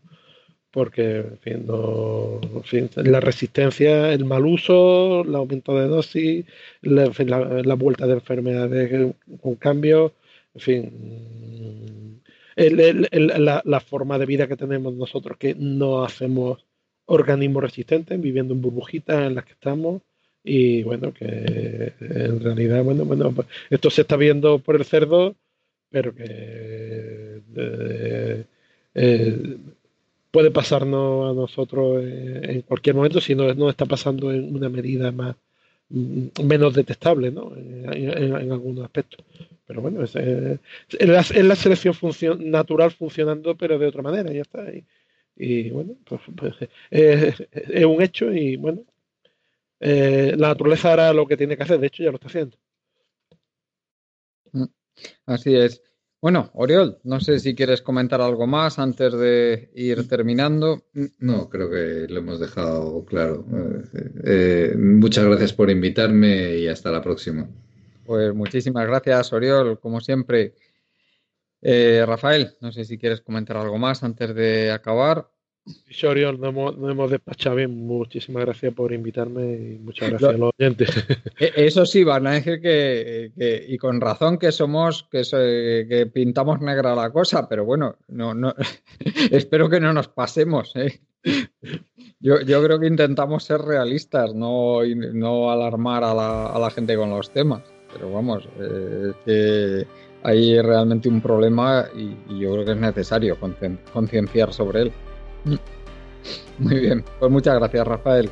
[0.71, 6.45] porque en fin, la resistencia, el mal uso, el aumento de dosis,
[6.83, 10.13] la, vuelta de enfermedades con cambios,
[10.55, 12.23] en fin,
[12.57, 16.65] la, forma de vida que tenemos nosotros, que no hacemos
[17.07, 20.03] organismos resistentes, viviendo en burbujitas en las que estamos,
[20.43, 25.35] y bueno, que en realidad, bueno, bueno, pues, esto se está viendo por el cerdo,
[25.91, 27.43] pero que
[28.95, 29.57] eh,
[30.31, 35.11] puede pasarnos a nosotros en cualquier momento si no, no está pasando en una medida
[35.13, 35.37] más
[35.89, 37.53] mm, menos detestable ¿no?
[37.57, 39.25] en, algunos aspectos.
[39.71, 40.15] Pero bueno, es,
[40.99, 41.95] la, selección
[42.41, 44.65] natural funcionando, pero de otra manera, ya está.
[45.37, 46.55] Y, bueno, pues, pues
[46.91, 47.41] es,
[47.87, 48.83] un hecho y bueno,
[49.79, 52.57] eh, la naturaleza hará lo que tiene que hacer, de hecho ya lo está haciendo.
[54.51, 54.65] Mm,
[55.27, 55.81] así es.
[56.21, 60.83] Bueno, Oriol, no sé si quieres comentar algo más antes de ir terminando.
[61.21, 63.47] No, creo que lo hemos dejado claro.
[63.53, 67.49] Eh, eh, muchas gracias por invitarme y hasta la próxima.
[68.11, 70.55] Pues muchísimas gracias, Oriol, como siempre.
[71.63, 75.29] Eh, Rafael, no sé si quieres comentar algo más antes de acabar.
[75.87, 77.87] Dicho Oriol, nos hemos, despachado bien.
[77.87, 80.89] Muchísimas gracias por invitarme y muchas gracias a los oyentes.
[81.39, 86.11] E- Eso sí, Van Ángel, que, que- y con razón que somos, que, so- que
[86.13, 88.53] pintamos negra la cosa, pero bueno, no, no,
[89.31, 90.75] espero que no nos pasemos.
[90.75, 90.99] ¿eh?
[92.19, 96.97] Yo, yo creo que intentamos ser realistas, no, no alarmar a la, a la gente
[96.97, 97.63] con los temas.
[97.93, 99.87] Pero vamos, eh, que
[100.23, 104.93] hay realmente un problema y, yo creo que es necesario concien- concienciar sobre él.
[106.59, 108.31] Muy bien, pues muchas gracias, Rafael.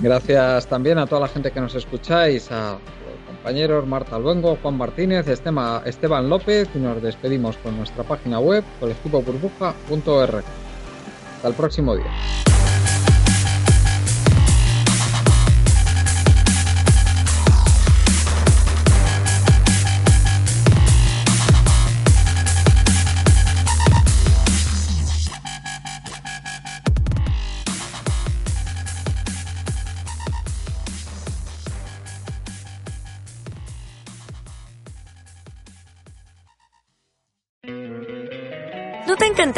[0.00, 4.78] Gracias también a toda la gente que nos escucháis, a los compañeros Marta Luengo, Juan
[4.78, 10.44] Martínez, Esteban López y nos despedimos con nuestra página web colectivoburbuja.org.
[11.36, 12.10] Hasta el próximo día.